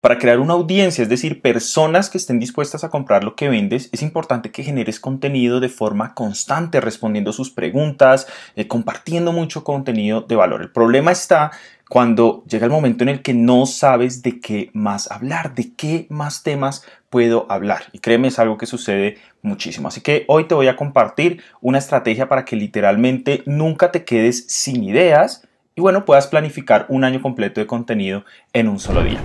Para 0.00 0.18
crear 0.18 0.38
una 0.38 0.52
audiencia, 0.52 1.02
es 1.02 1.08
decir, 1.08 1.42
personas 1.42 2.08
que 2.08 2.18
estén 2.18 2.38
dispuestas 2.38 2.84
a 2.84 2.88
comprar 2.88 3.24
lo 3.24 3.34
que 3.34 3.48
vendes, 3.48 3.88
es 3.90 4.00
importante 4.00 4.52
que 4.52 4.62
generes 4.62 5.00
contenido 5.00 5.58
de 5.58 5.68
forma 5.68 6.14
constante, 6.14 6.80
respondiendo 6.80 7.32
sus 7.32 7.50
preguntas, 7.50 8.28
eh, 8.54 8.68
compartiendo 8.68 9.32
mucho 9.32 9.64
contenido 9.64 10.20
de 10.20 10.36
valor. 10.36 10.62
El 10.62 10.70
problema 10.70 11.10
está 11.10 11.50
cuando 11.88 12.44
llega 12.46 12.64
el 12.64 12.70
momento 12.70 13.02
en 13.02 13.08
el 13.08 13.22
que 13.22 13.34
no 13.34 13.66
sabes 13.66 14.22
de 14.22 14.40
qué 14.40 14.70
más 14.72 15.10
hablar, 15.10 15.56
de 15.56 15.74
qué 15.74 16.06
más 16.10 16.44
temas 16.44 16.86
puedo 17.10 17.50
hablar. 17.50 17.86
Y 17.92 17.98
créeme, 17.98 18.28
es 18.28 18.38
algo 18.38 18.56
que 18.56 18.66
sucede 18.66 19.16
muchísimo. 19.42 19.88
Así 19.88 20.00
que 20.00 20.24
hoy 20.28 20.44
te 20.44 20.54
voy 20.54 20.68
a 20.68 20.76
compartir 20.76 21.42
una 21.60 21.78
estrategia 21.78 22.28
para 22.28 22.44
que 22.44 22.54
literalmente 22.54 23.42
nunca 23.46 23.90
te 23.90 24.04
quedes 24.04 24.46
sin 24.46 24.84
ideas 24.84 25.47
y 25.78 25.80
bueno, 25.80 26.04
puedas 26.04 26.26
planificar 26.26 26.86
un 26.88 27.04
año 27.04 27.22
completo 27.22 27.60
de 27.60 27.68
contenido 27.68 28.24
en 28.52 28.66
un 28.66 28.80
solo 28.80 29.00
día. 29.04 29.20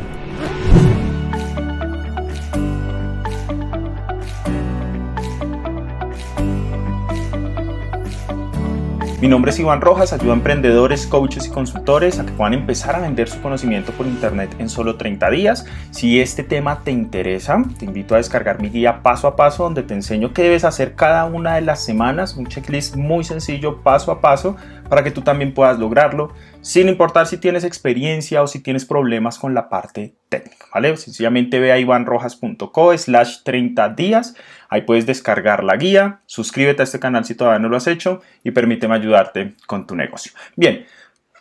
Mi 9.24 9.30
nombre 9.30 9.52
es 9.52 9.60
Iván 9.60 9.80
Rojas, 9.80 10.12
ayudo 10.12 10.32
a 10.32 10.36
emprendedores, 10.36 11.08
coaches 11.08 11.48
y 11.48 11.50
consultores 11.50 12.20
a 12.20 12.26
que 12.26 12.34
puedan 12.34 12.54
empezar 12.54 12.98
a 12.98 13.00
vender 13.00 13.30
su 13.30 13.42
conocimiento 13.42 13.94
por 13.94 14.06
internet 14.06 14.54
en 14.60 14.68
solo 14.68 14.98
30 14.98 15.30
días. 15.30 15.66
Si 15.92 16.20
este 16.20 16.44
tema 16.44 16.82
te 16.84 16.92
interesa, 16.92 17.64
te 17.80 17.86
invito 17.86 18.16
a 18.16 18.18
descargar 18.18 18.62
mi 18.62 18.68
guía 18.68 19.02
paso 19.02 19.30
a 19.30 19.38
paso 19.38 19.64
donde 19.64 19.82
te 19.82 19.94
enseño 19.94 20.34
qué 20.34 20.44
debes 20.44 20.66
hacer 20.66 20.96
cada 20.96 21.24
una 21.24 21.56
de 21.56 21.62
las 21.62 21.86
semanas, 21.86 22.36
un 22.36 22.48
checklist 22.48 22.98
muy 22.98 23.24
sencillo 23.24 23.82
paso 23.82 24.12
a 24.12 24.20
paso 24.20 24.58
para 24.90 25.06
que 25.06 25.12
tú 25.12 25.22
también 25.22 25.54
puedas 25.54 25.80
lograrlo, 25.80 26.34
sin 26.64 26.88
importar 26.88 27.28
si 27.28 27.38
tienes 27.38 27.66
experiencia 27.66 28.42
o 28.42 28.48
si 28.48 28.60
tienes 28.60 28.86
problemas 28.86 29.38
con 29.38 29.54
la 29.54 29.70
parte 29.70 30.16
técnica, 30.30 30.66
¿vale? 30.74 30.96
Sencillamente 30.98 31.60
ve 31.60 31.74
a 31.74 31.78
ivanrojas.co 31.78 32.98
slash 32.98 33.44
30 33.44 33.90
días, 33.90 34.36
ahí 34.70 34.82
puedes 34.82 35.06
descargar 35.06 35.64
la 35.64 35.76
guía, 35.76 36.22
suscríbete 36.26 36.82
a 36.82 36.86
este 36.86 37.00
canal 37.00 37.26
si 37.26 37.36
todavía 37.36 37.60
no 37.60 37.70
lo 37.70 37.78
has 37.78 37.88
hecho 37.88 38.22
y 38.44 38.52
permíteme 38.52 38.96
ayudarte 38.96 39.54
con 39.68 39.86
tu 39.86 39.96
negocio. 39.96 40.32
Bien, 40.56 40.86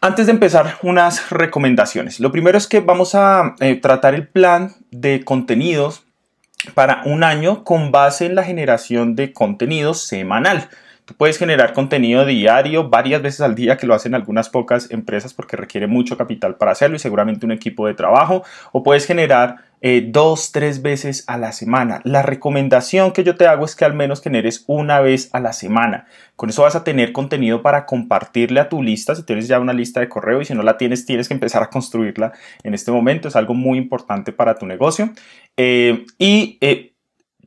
antes 0.01 0.27
de 0.27 0.33
empezar, 0.33 0.79
unas 0.83 1.31
recomendaciones. 1.31 2.19
Lo 2.19 2.33
primero 2.33 2.59
es 2.59 2.67
que 2.67 2.81
vamos 2.81 3.15
a 3.15 3.55
eh, 3.61 3.77
tratar 3.77 4.17
el 4.17 4.27
plan 4.27 4.75
de 4.91 5.25
contenidos 5.25 6.05
para 6.75 7.03
un 7.05 7.23
año 7.23 7.63
con 7.63 7.93
base 7.93 8.27
en 8.27 8.35
la 8.35 8.43
generación 8.43 9.15
de 9.15 9.33
contenido 9.33 9.95
semanal. 9.95 10.69
Puedes 11.17 11.39
generar 11.39 11.73
contenido 11.73 12.25
diario 12.25 12.89
varias 12.89 13.23
veces 13.23 13.41
al 13.41 13.55
día, 13.55 13.77
que 13.77 13.87
lo 13.87 13.95
hacen 13.95 14.15
algunas 14.15 14.49
pocas 14.49 14.91
empresas 14.91 15.35
porque 15.35 15.57
requiere 15.57 15.87
mucho 15.87 16.17
capital 16.17 16.57
para 16.57 16.73
hacerlo 16.73 16.97
y 16.97 17.01
seguramente 17.01 17.47
un 17.47 17.53
equipo 17.53 17.87
de 17.87 17.95
trabajo, 17.95 18.45
o 18.73 18.83
puedes 18.83 19.07
generar 19.07 19.73
eh, 19.85 20.07
dos, 20.07 20.53
tres 20.53 20.81
veces 20.81 21.25
a 21.27 21.37
la 21.37 21.51
semana. 21.51 22.01
La 22.05 22.23
recomendación 22.23 23.13
que 23.13 23.25
yo 23.25 23.35
te 23.35 23.49
hago 23.49 23.65
es 23.65 23.75
que 23.75 23.85
al 23.85 23.95
menos 23.95 24.23
generes 24.23 24.63
una 24.69 25.01
vez 25.01 25.29
a 25.33 25.41
la 25.41 25.53
semana. 25.53 26.07
Con 26.37 26.51
eso 26.51 26.63
vas 26.63 26.77
a 26.77 26.85
tener 26.85 27.11
contenido 27.11 27.63
para 27.63 27.85
compartirle 27.85 28.61
a 28.61 28.69
tu 28.69 28.81
lista, 28.81 29.17
si 29.17 29.25
tienes 29.25 29.49
ya 29.49 29.59
una 29.59 29.73
lista 29.73 29.99
de 29.99 30.09
correo 30.09 30.41
y 30.41 30.45
si 30.45 30.55
no 30.55 30.63
la 30.63 30.77
tienes, 30.77 31.05
tienes 31.05 31.27
que 31.27 31.35
empezar 31.35 31.65
a 31.65 31.71
construirla 31.71 32.33
en 32.63 32.75
este 32.75 32.93
momento. 32.93 33.27
Es 33.27 33.35
algo 33.35 33.55
muy 33.55 33.77
importante 33.77 34.31
para 34.33 34.55
tu 34.55 34.67
negocio. 34.67 35.11
Eh, 35.57 36.05
y 36.17 36.59
eh, 36.61 36.92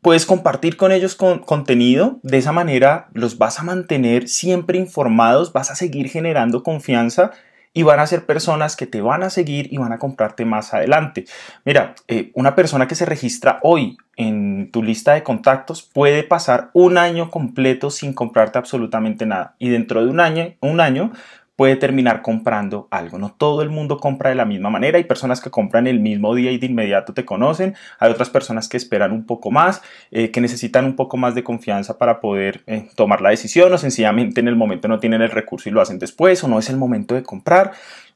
puedes 0.06 0.28
compartir 0.28 0.78
con 0.78 0.92
ellos 0.92 1.16
con 1.16 1.40
contenido, 1.40 2.20
de 2.22 2.38
esa 2.38 2.52
manera 2.52 3.08
los 3.14 3.40
vas 3.40 3.60
a 3.60 3.64
mantener 3.64 4.30
siempre 4.30 4.78
informados, 4.78 5.52
vas 5.52 5.72
a 5.72 5.76
seguir 5.76 6.10
generando 6.10 6.62
confianza 6.62 7.32
y 7.74 7.82
van 7.82 8.00
a 8.00 8.06
ser 8.06 8.28
personas 8.28 8.76
que 8.76 8.86
te 8.86 9.02
van 9.02 9.24
a 9.24 9.32
seguir 9.32 9.68
y 9.74 9.78
van 9.78 9.94
a 9.94 9.98
comprarte 9.98 10.46
más 10.46 10.76
adelante. 10.76 11.26
Mira, 11.64 11.96
eh, 12.08 12.30
una 12.36 12.54
persona 12.54 12.88
que 12.88 12.94
se 12.94 13.08
registra 13.08 13.58
hoy 13.64 13.98
en 14.16 14.70
tu 14.72 14.84
lista 14.84 15.16
de 15.16 15.24
contactos 15.24 15.82
puede 15.82 16.22
pasar 16.22 16.70
un 16.74 17.00
año 17.00 17.32
completo 17.32 17.90
sin 17.90 18.14
comprarte 18.14 18.60
absolutamente 18.60 19.26
nada 19.26 19.56
y 19.58 19.70
dentro 19.70 20.06
de 20.06 20.12
un 20.12 20.20
año, 20.20 20.54
un 20.62 20.82
año 20.82 21.14
puede 21.56 21.76
terminar 21.76 22.22
comprando 22.22 22.88
algo. 22.92 23.18
No 23.18 23.32
todo 23.32 23.62
el 23.62 23.70
mundo 23.70 23.98
compra 23.98 24.30
de 24.30 24.36
la 24.36 24.46
misma 24.46 24.70
manera. 24.70 24.98
Hay 24.98 25.06
personas 25.06 25.42
que 25.42 25.50
compran 25.50 25.88
el 25.88 26.00
mismo 26.00 26.36
día 26.36 26.52
y 26.52 26.58
de 26.58 26.68
inmediato 26.68 27.14
te 27.14 27.26
conocen. 27.26 27.76
Hay 28.00 28.12
otras 28.12 28.30
personas 28.30 28.68
que 28.68 28.78
esperan 28.78 29.12
un 29.12 29.26
poco 29.26 29.52
más, 29.52 29.82
eh, 30.12 30.32
que 30.32 30.42
necesitan 30.42 30.86
un 30.86 30.96
poco 30.96 31.18
más 31.18 31.36
de 31.36 31.44
confianza 31.44 31.98
para 31.98 32.20
poder 32.20 32.64
eh, 32.68 32.90
tomar 32.96 33.22
la 33.22 33.30
decisión 33.30 33.72
o 33.72 33.78
sencillamente 33.78 34.42
en 34.42 34.48
el 34.48 34.56
momento 34.56 34.88
no 34.88 35.00
tienen 35.00 35.22
el 35.22 35.32
recurso 35.32 35.70
y 35.70 35.72
lo 35.72 35.82
hacen 35.82 36.00
después 36.00 36.44
o 36.44 36.48
no 36.48 36.60
es 36.60 36.70
el 36.70 36.78
momento 36.78 37.16
de 37.16 37.24
comprar. 37.24 37.72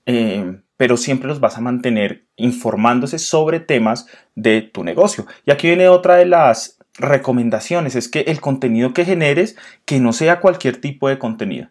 Eh, 0.05 0.59
pero 0.75 0.95
siempre 0.95 1.27
los 1.27 1.39
vas 1.39 1.57
a 1.57 1.61
mantener 1.61 2.25
informándose 2.37 3.19
sobre 3.19 3.59
temas 3.59 4.07
de 4.35 4.61
tu 4.61 4.83
negocio. 4.83 5.25
Y 5.45 5.51
aquí 5.51 5.67
viene 5.67 5.89
otra 5.89 6.15
de 6.15 6.25
las 6.25 6.79
recomendaciones, 6.97 7.95
es 7.95 8.07
que 8.09 8.21
el 8.21 8.41
contenido 8.41 8.93
que 8.93 9.05
generes, 9.05 9.57
que 9.85 9.99
no 9.99 10.13
sea 10.13 10.39
cualquier 10.39 10.79
tipo 10.79 11.09
de 11.09 11.19
contenido. 11.19 11.69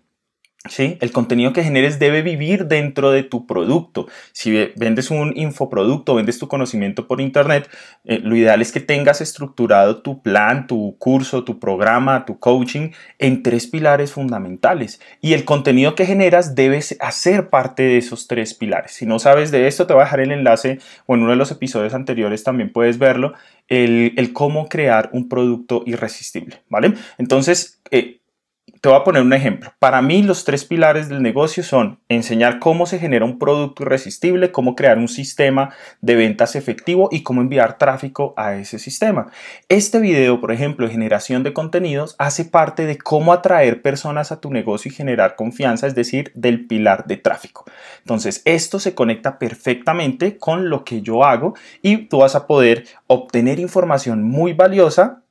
¿Sí? 0.68 0.98
El 1.00 1.12
contenido 1.12 1.52
que 1.52 1.64
generes 1.64 1.98
debe 1.98 2.22
vivir 2.22 2.66
dentro 2.66 3.10
de 3.10 3.22
tu 3.22 3.46
producto. 3.46 4.06
Si 4.32 4.70
vendes 4.76 5.10
un 5.10 5.32
infoproducto, 5.36 6.14
vendes 6.14 6.38
tu 6.38 6.48
conocimiento 6.48 7.06
por 7.06 7.20
internet, 7.20 7.68
eh, 8.04 8.20
lo 8.22 8.36
ideal 8.36 8.60
es 8.60 8.72
que 8.72 8.80
tengas 8.80 9.20
estructurado 9.20 10.02
tu 10.02 10.22
plan, 10.22 10.66
tu 10.66 10.96
curso, 10.98 11.44
tu 11.44 11.58
programa, 11.58 12.24
tu 12.24 12.38
coaching 12.38 12.90
en 13.18 13.42
tres 13.42 13.66
pilares 13.66 14.12
fundamentales. 14.12 15.00
Y 15.20 15.32
el 15.32 15.44
contenido 15.44 15.94
que 15.94 16.06
generas 16.06 16.54
debe 16.54 16.80
hacer 17.00 17.48
parte 17.50 17.82
de 17.82 17.98
esos 17.98 18.28
tres 18.28 18.54
pilares. 18.54 18.92
Si 18.92 19.06
no 19.06 19.18
sabes 19.18 19.50
de 19.50 19.66
esto, 19.66 19.86
te 19.86 19.94
voy 19.94 20.02
a 20.02 20.04
dejar 20.04 20.20
el 20.20 20.32
enlace 20.32 20.78
o 21.06 21.14
en 21.14 21.22
uno 21.22 21.30
de 21.30 21.36
los 21.36 21.50
episodios 21.50 21.94
anteriores 21.94 22.44
también 22.44 22.72
puedes 22.72 22.98
verlo, 22.98 23.32
el, 23.68 24.30
cómo 24.32 24.68
crear 24.68 25.10
un 25.12 25.28
producto 25.28 25.82
irresistible. 25.86 26.62
¿Vale? 26.68 26.94
Entonces, 27.18 27.80
eh, 27.90 28.17
te 28.80 28.88
voy 28.88 28.98
a 28.98 29.04
poner 29.04 29.22
un 29.22 29.32
ejemplo. 29.32 29.72
Para 29.78 30.02
mí 30.02 30.22
los 30.22 30.44
tres 30.44 30.64
pilares 30.64 31.08
del 31.08 31.22
negocio 31.22 31.62
son 31.62 32.00
enseñar 32.08 32.58
cómo 32.58 32.86
se 32.86 32.98
genera 32.98 33.24
un 33.24 33.38
producto 33.38 33.82
irresistible, 33.82 34.52
cómo 34.52 34.76
crear 34.76 34.98
un 34.98 35.08
sistema 35.08 35.74
de 36.00 36.16
ventas 36.16 36.56
efectivo 36.56 37.08
y 37.10 37.22
cómo 37.22 37.40
enviar 37.40 37.78
tráfico 37.78 38.34
a 38.36 38.54
ese 38.54 38.78
sistema. 38.78 39.30
Este 39.68 40.00
video, 40.00 40.40
por 40.40 40.52
ejemplo, 40.52 40.86
de 40.86 40.92
generación 40.92 41.42
de 41.42 41.52
contenidos, 41.52 42.14
hace 42.18 42.44
parte 42.44 42.86
de 42.86 42.98
cómo 42.98 43.32
atraer 43.32 43.82
personas 43.82 44.32
a 44.32 44.40
tu 44.40 44.50
negocio 44.50 44.90
y 44.90 44.94
generar 44.94 45.36
confianza, 45.36 45.86
es 45.86 45.94
decir, 45.94 46.32
del 46.34 46.66
pilar 46.66 47.06
de 47.06 47.16
tráfico. 47.16 47.64
Entonces, 48.00 48.42
esto 48.44 48.78
se 48.78 48.94
conecta 48.94 49.38
perfectamente 49.38 50.38
con 50.38 50.70
lo 50.70 50.84
que 50.84 51.02
yo 51.02 51.24
hago 51.24 51.54
y 51.82 52.08
tú 52.08 52.18
vas 52.18 52.34
a 52.34 52.46
poder 52.46 52.86
obtener 53.06 53.58
información 53.58 54.22
muy 54.22 54.52
valiosa 54.52 55.22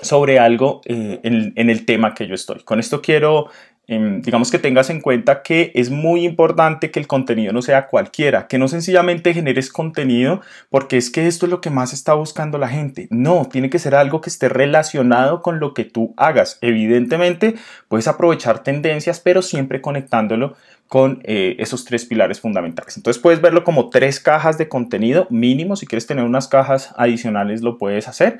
sobre 0.00 0.38
algo 0.38 0.80
eh, 0.84 1.20
en, 1.22 1.70
el 1.70 1.84
tema 1.84 2.14
que 2.14 2.26
yo 2.26 2.34
estoy. 2.34 2.60
Con 2.60 2.78
esto 2.78 3.02
quiero, 3.02 3.48
em, 3.86 4.22
digamos 4.22 4.50
que 4.50 4.58
tengas 4.58 4.90
en 4.90 5.00
cuenta 5.00 5.42
que 5.42 5.72
es 5.74 5.90
muy 5.90 6.24
importante 6.24 6.90
que 6.90 7.00
el 7.00 7.06
contenido 7.06 7.52
no 7.52 7.62
sea 7.62 7.86
cualquiera, 7.88 8.46
que 8.46 8.58
no 8.58 8.68
sencillamente 8.68 9.34
generes 9.34 9.72
contenido 9.72 10.40
porque 10.70 10.96
es 10.96 11.10
que 11.10 11.26
esto 11.26 11.46
es 11.46 11.50
lo 11.50 11.60
que 11.60 11.70
más 11.70 11.92
está 11.92 12.14
buscando 12.14 12.58
la 12.58 12.68
gente. 12.68 13.08
No, 13.10 13.48
tiene 13.50 13.70
que 13.70 13.78
ser 13.78 13.94
algo 13.94 14.20
que 14.20 14.30
esté 14.30 14.48
relacionado 14.48 15.42
con 15.42 15.58
lo 15.58 15.74
que 15.74 15.84
tú 15.84 16.14
hagas. 16.16 16.58
Evidentemente, 16.60 17.56
puedes 17.88 18.08
aprovechar 18.08 18.62
tendencias, 18.62 19.20
pero 19.20 19.42
siempre 19.42 19.80
conectándolo 19.80 20.54
con 20.86 21.20
eh, 21.24 21.56
esos 21.58 21.84
tres 21.84 22.06
pilares 22.06 22.40
fundamentales. 22.40 22.96
Entonces 22.96 23.22
puedes 23.22 23.42
verlo 23.42 23.62
como 23.62 23.90
tres 23.90 24.20
cajas 24.20 24.56
de 24.56 24.68
contenido 24.68 25.26
mínimo. 25.28 25.76
Si 25.76 25.86
quieres 25.86 26.06
tener 26.06 26.24
unas 26.24 26.48
cajas 26.48 26.94
adicionales, 26.96 27.60
lo 27.60 27.76
puedes 27.76 28.08
hacer. 28.08 28.38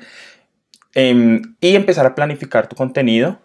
Em, 0.95 1.55
y 1.61 1.75
empezar 1.75 2.05
a 2.05 2.15
planificar 2.15 2.67
tu 2.67 2.75
contenido 2.75 3.39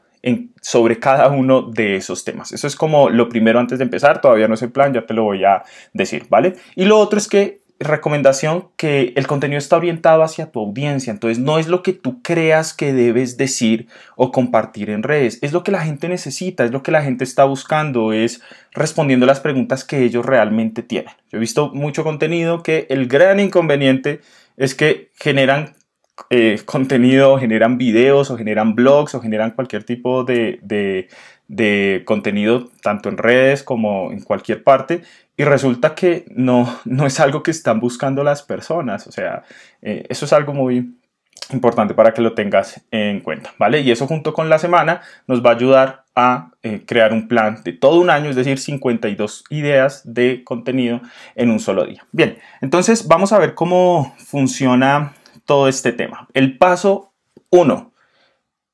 sobre 0.62 0.98
cada 0.98 1.28
uno 1.28 1.60
de 1.60 1.96
esos 1.96 2.24
temas. 2.24 2.50
Eso 2.52 2.66
es 2.66 2.76
como 2.76 3.10
lo 3.10 3.28
primero 3.28 3.60
antes 3.60 3.78
de 3.78 3.84
empezar, 3.84 4.22
todavía 4.22 4.48
no 4.48 4.54
es 4.54 4.62
el 4.62 4.72
plan, 4.72 4.94
ya 4.94 5.04
te 5.04 5.12
lo 5.12 5.24
voy 5.24 5.44
a 5.44 5.62
decir, 5.92 6.24
¿vale? 6.30 6.54
Y 6.74 6.86
lo 6.86 6.98
otro 6.98 7.18
es 7.18 7.28
que 7.28 7.60
recomendación 7.78 8.68
que 8.76 9.12
el 9.16 9.26
contenido 9.26 9.58
está 9.58 9.76
orientado 9.76 10.22
hacia 10.22 10.50
tu 10.50 10.60
audiencia, 10.60 11.10
entonces 11.10 11.38
no 11.38 11.58
es 11.58 11.68
lo 11.68 11.82
que 11.82 11.92
tú 11.92 12.22
creas 12.22 12.72
que 12.72 12.94
debes 12.94 13.36
decir 13.36 13.88
o 14.16 14.32
compartir 14.32 14.88
en 14.88 15.02
redes, 15.02 15.38
es 15.42 15.52
lo 15.52 15.62
que 15.62 15.72
la 15.72 15.82
gente 15.82 16.08
necesita, 16.08 16.64
es 16.64 16.70
lo 16.70 16.82
que 16.82 16.92
la 16.92 17.02
gente 17.02 17.24
está 17.24 17.44
buscando, 17.44 18.14
es 18.14 18.40
respondiendo 18.72 19.26
las 19.26 19.40
preguntas 19.40 19.84
que 19.84 20.04
ellos 20.04 20.24
realmente 20.24 20.82
tienen. 20.82 21.12
Yo 21.30 21.36
he 21.36 21.40
visto 21.40 21.70
mucho 21.74 22.04
contenido 22.04 22.62
que 22.62 22.86
el 22.88 23.08
gran 23.08 23.40
inconveniente 23.40 24.20
es 24.56 24.74
que 24.74 25.10
generan 25.16 25.74
eh, 26.30 26.60
contenido, 26.64 27.38
generan 27.38 27.76
videos 27.76 28.30
o 28.30 28.36
generan 28.36 28.74
blogs 28.74 29.14
o 29.14 29.20
generan 29.20 29.50
cualquier 29.50 29.84
tipo 29.84 30.24
de, 30.24 30.60
de, 31.48 32.02
contenido 32.04 32.70
tanto 32.82 33.08
en 33.08 33.18
redes 33.18 33.62
como 33.62 34.12
en 34.12 34.22
cualquier 34.22 34.62
parte 34.62 35.02
y 35.36 35.44
resulta 35.44 35.94
que 35.94 36.24
no, 36.30 36.80
no 36.84 37.06
es 37.06 37.18
algo 37.18 37.42
que 37.42 37.50
están 37.50 37.80
buscando 37.80 38.22
las 38.22 38.42
personas. 38.42 39.06
O 39.06 39.12
sea, 39.12 39.42
eh, 39.82 40.06
eso 40.08 40.24
es 40.24 40.32
algo 40.32 40.54
muy 40.54 40.94
importante 41.52 41.94
para 41.94 42.14
que 42.14 42.22
lo 42.22 42.32
tengas 42.32 42.80
en 42.90 43.20
cuenta, 43.20 43.52
¿vale? 43.58 43.80
Y 43.80 43.90
eso 43.90 44.06
junto 44.06 44.32
con 44.32 44.48
la 44.48 44.58
semana 44.58 45.02
nos 45.26 45.44
va 45.44 45.50
a 45.50 45.54
ayudar 45.54 46.04
a 46.14 46.52
eh, 46.62 46.84
crear 46.86 47.12
un 47.12 47.28
plan 47.28 47.62
de 47.64 47.72
todo 47.72 48.00
un 48.00 48.08
año, 48.08 48.30
es 48.30 48.36
decir, 48.36 48.58
52 48.58 49.44
ideas 49.50 50.02
de 50.04 50.44
contenido 50.44 51.00
en 51.34 51.50
un 51.50 51.60
solo 51.60 51.84
día. 51.84 52.06
Bien, 52.12 52.38
entonces 52.60 53.08
vamos 53.08 53.32
a 53.32 53.38
ver 53.38 53.54
cómo 53.54 54.14
funciona 54.18 55.12
todo 55.44 55.68
este 55.68 55.92
tema. 55.92 56.28
El 56.34 56.58
paso 56.58 57.12
1. 57.50 57.92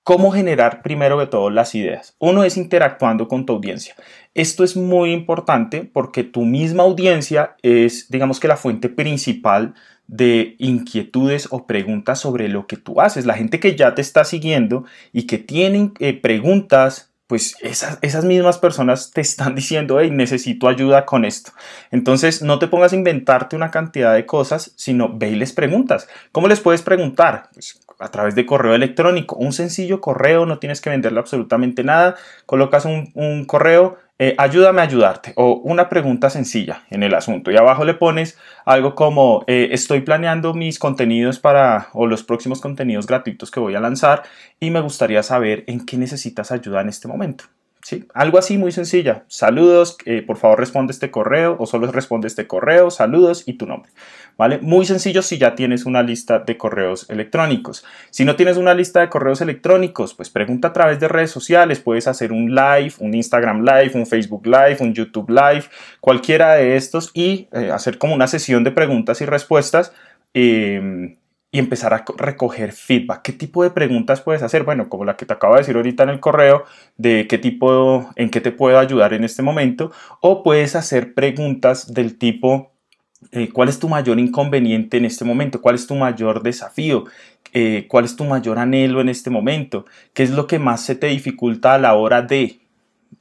¿Cómo 0.03 0.33
generar 0.33 0.83
primero 0.83 1.19
de 1.21 1.27
todo 1.27 1.51
las 1.51 1.75
ideas? 1.75 2.17
Uno 2.19 2.43
es 2.43 2.57
interactuando 2.57 3.29
con 3.29 3.45
tu 3.45 3.53
audiencia. 3.53 3.95
Esto 4.35 4.65
es 4.65 4.77
muy 4.77 5.13
importante 5.13 5.85
porque 5.85 6.25
tu 6.25 6.45
misma 6.45 6.85
audiencia 6.85 7.57
es, 7.63 8.09
digamos 8.09 8.41
que, 8.41 8.49
la 8.49 8.57
fuente 8.57 8.89
principal 8.89 9.75
de 10.07 10.57
inquietudes 10.59 11.49
o 11.51 11.67
preguntas 11.67 12.19
sobre 12.19 12.49
lo 12.49 12.67
que 12.67 12.77
tú 12.77 13.01
haces. 13.01 13.27
La 13.27 13.35
gente 13.35 13.61
que 13.61 13.77
ya 13.77 13.95
te 13.95 14.03
está 14.03 14.25
siguiendo 14.25 14.85
y 15.13 15.29
que 15.29 15.39
tienen 15.39 15.93
eh, 16.01 16.15
preguntas, 16.15 17.10
pues 17.31 17.55
esas, 17.61 17.97
esas, 18.03 18.25
mismas 18.25 18.59
personas 18.59 19.12
te 19.12 19.21
están 19.21 19.55
diciendo, 19.55 20.00
hey, 20.00 20.11
necesito 20.11 20.67
ayuda 20.67 21.06
con 21.06 21.25
esto. 21.25 21.53
Entonces, 21.93 22.43
no 22.43 22.59
te 22.59 22.67
pongas 22.67 22.93
a 22.93 22.97
inventarte 22.97 23.55
una 23.55 23.71
cantidad 23.71 24.12
de 24.12 24.27
cosas, 24.27 24.73
sino 24.75 25.17
ve 25.17 25.31
y 25.31 25.37
les 25.37 25.53
preguntas. 25.53 26.09
¿Cómo 26.32 26.49
les 26.49 26.59
puedes 26.59 26.82
preguntar? 26.82 27.49
Pues, 27.55 27.79
a 28.00 28.11
través 28.11 28.35
de 28.35 28.47
correo 28.47 28.75
electrónico. 28.75 29.37
Un 29.37 29.53
sencillo 29.53 30.00
correo, 30.00 30.44
no 30.44 30.59
tienes 30.59 30.81
que 30.81 30.91
venderle 30.91 31.21
absolutamente 31.21 31.85
nada. 31.85 32.17
Colocas 32.47 32.85
un, 32.85 33.12
un 33.15 33.44
correo 33.44 33.97
eh, 34.23 34.35
ayúdame 34.37 34.83
a 34.83 34.85
ayudarte 34.85 35.33
o 35.37 35.55
una 35.65 35.89
pregunta 35.89 36.29
sencilla 36.29 36.83
en 36.91 37.03
el 37.03 37.15
asunto 37.15 37.51
y 37.51 37.57
abajo 37.57 37.87
le 37.87 37.95
pones 37.95 38.37
algo 38.67 38.95
como 38.95 39.45
eh, 39.47 39.71
estoy 39.73 40.03
planeando 40.03 40.53
mis 40.53 40.79
contenidos 40.79 41.39
para 41.39 41.89
o 41.95 42.07
los 42.07 42.23
próximos 42.23 42.61
contenidos 42.61 43.07
gratuitos 43.07 43.51
que 43.51 43.61
voy 43.61 43.75
a 43.77 43.81
lanzar 43.81 44.25
y 44.61 44.71
me 44.71 44.81
gustaría 44.81 45.23
saber 45.23 45.65
en 45.69 45.87
qué 45.87 45.97
necesitas 45.97 46.53
ayuda 46.53 46.83
en 46.83 46.91
este 46.91 47.09
momento. 47.09 47.45
¿Sí? 47.82 48.05
Algo 48.12 48.38
así 48.38 48.59
muy 48.59 48.73
sencilla. 48.73 49.25
Saludos, 49.29 49.97
eh, 50.05 50.23
por 50.23 50.37
favor 50.37 50.59
responde 50.59 50.93
este 50.93 51.11
correo 51.11 51.56
o 51.59 51.67
solo 51.67 51.91
responde 51.91 52.29
este 52.29 52.47
correo, 52.47 52.91
saludos 52.91 53.44
y 53.47 53.55
tu 53.55 53.67
nombre. 53.67 53.91
¿Vale? 54.37 54.59
Muy 54.59 54.87
sencillo 54.87 55.23
si 55.23 55.38
ya 55.38 55.55
tienes 55.55 55.85
una 55.87 56.03
lista 56.03 56.38
de 56.38 56.56
correos 56.56 57.09
electrónicos. 57.11 57.85
Si 58.11 58.25
no 58.25 58.37
tienes 58.37 58.56
una 58.56 58.75
lista 58.75 59.00
de 59.00 59.09
correos 59.09 59.41
electrónicos, 59.41 60.15
pues 60.15 60.31
pregunta 60.31 60.69
a 60.69 60.73
través 60.73 61.00
de 61.00 61.09
redes 61.09 61.31
sociales. 61.31 61.81
Puedes 61.81 62.06
hacer 62.06 62.32
un 62.32 62.55
live, 62.55 62.93
un 63.00 63.15
Instagram 63.15 63.65
live, 63.65 63.93
un 63.94 64.06
Facebook 64.06 64.47
live, 64.47 64.79
un 64.81 64.94
YouTube 64.94 65.29
live, 65.29 65.65
cualquiera 66.00 66.55
de 66.55 66.76
estos 66.76 67.11
y 67.12 67.49
eh, 67.53 67.71
hacer 67.71 67.99
como 67.99 68.15
una 68.15 68.26
sesión 68.26 68.65
de 68.65 68.71
preguntas 68.71 69.21
y 69.21 69.26
respuestas. 69.26 69.93
Em, 70.33 71.17
y 71.52 71.58
empezar 71.58 71.93
a 71.93 72.05
recoger 72.17 72.73
feedback. 72.73 73.23
¿Qué 73.23 73.32
tipo 73.32 73.62
de 73.62 73.70
preguntas 73.70 74.20
puedes 74.20 74.43
hacer? 74.43 74.62
Bueno, 74.62 74.88
como 74.88 75.05
la 75.05 75.17
que 75.17 75.26
te 75.26 75.32
acabo 75.32 75.55
de 75.55 75.61
decir 75.61 75.76
ahorita 75.76 76.05
en 76.05 76.11
el 76.11 76.20
correo, 76.20 76.64
de 76.97 77.26
qué 77.29 77.38
tipo, 77.38 78.11
en 78.17 78.31
qué 78.31 78.41
te 78.41 78.52
puedo 78.52 78.79
ayudar 78.79 79.14
en 79.14 79.25
este 79.25 79.43
momento, 79.43 79.91
o 80.20 80.43
puedes 80.43 80.76
hacer 80.76 81.12
preguntas 81.12 81.93
del 81.93 82.19
tipo, 82.19 82.70
eh, 83.32 83.49
¿cuál 83.52 83.69
es 83.69 83.81
tu 83.81 83.88
mayor 83.88 84.19
inconveniente 84.20 84.97
en 84.97 85.05
este 85.05 85.25
momento? 85.25 85.61
¿Cuál 85.61 85.75
es 85.75 85.87
tu 85.87 85.97
mayor 85.97 86.43
desafío? 86.43 87.05
Eh, 87.52 87.87
¿Cuál 87.88 88.05
es 88.05 88.14
tu 88.14 88.25
mayor 88.25 88.58
anhelo 88.61 89.00
en 89.00 89.08
este 89.08 89.29
momento? 89.29 89.87
¿Qué 90.14 90.23
es 90.23 90.31
lo 90.31 90.47
que 90.47 90.61
más 90.61 90.82
se 90.82 90.94
te 90.94 91.08
dificulta 91.08 91.75
a 91.75 91.79
la 91.79 91.94
hora 91.94 92.23
de? 92.23 92.61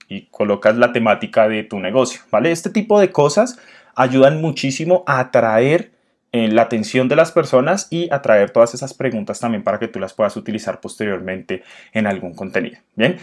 Y 0.07 0.27
colocas 0.29 0.77
la 0.77 0.91
temática 0.91 1.47
de 1.47 1.63
tu 1.63 1.79
negocio, 1.79 2.21
¿vale? 2.31 2.51
Este 2.51 2.69
tipo 2.69 2.99
de 2.99 3.11
cosas 3.11 3.59
ayudan 3.95 4.39
muchísimo 4.39 5.03
a 5.07 5.19
atraer 5.19 5.91
en 6.31 6.55
la 6.55 6.63
atención 6.63 7.07
de 7.07 7.15
las 7.15 7.31
personas 7.31 7.87
y 7.89 8.11
atraer 8.13 8.51
todas 8.51 8.73
esas 8.73 8.93
preguntas 8.93 9.39
también 9.39 9.63
para 9.63 9.79
que 9.79 9.87
tú 9.87 9.99
las 9.99 10.13
puedas 10.13 10.37
utilizar 10.37 10.79
posteriormente 10.79 11.63
en 11.93 12.07
algún 12.07 12.33
contenido. 12.33 12.77
Bien. 12.95 13.17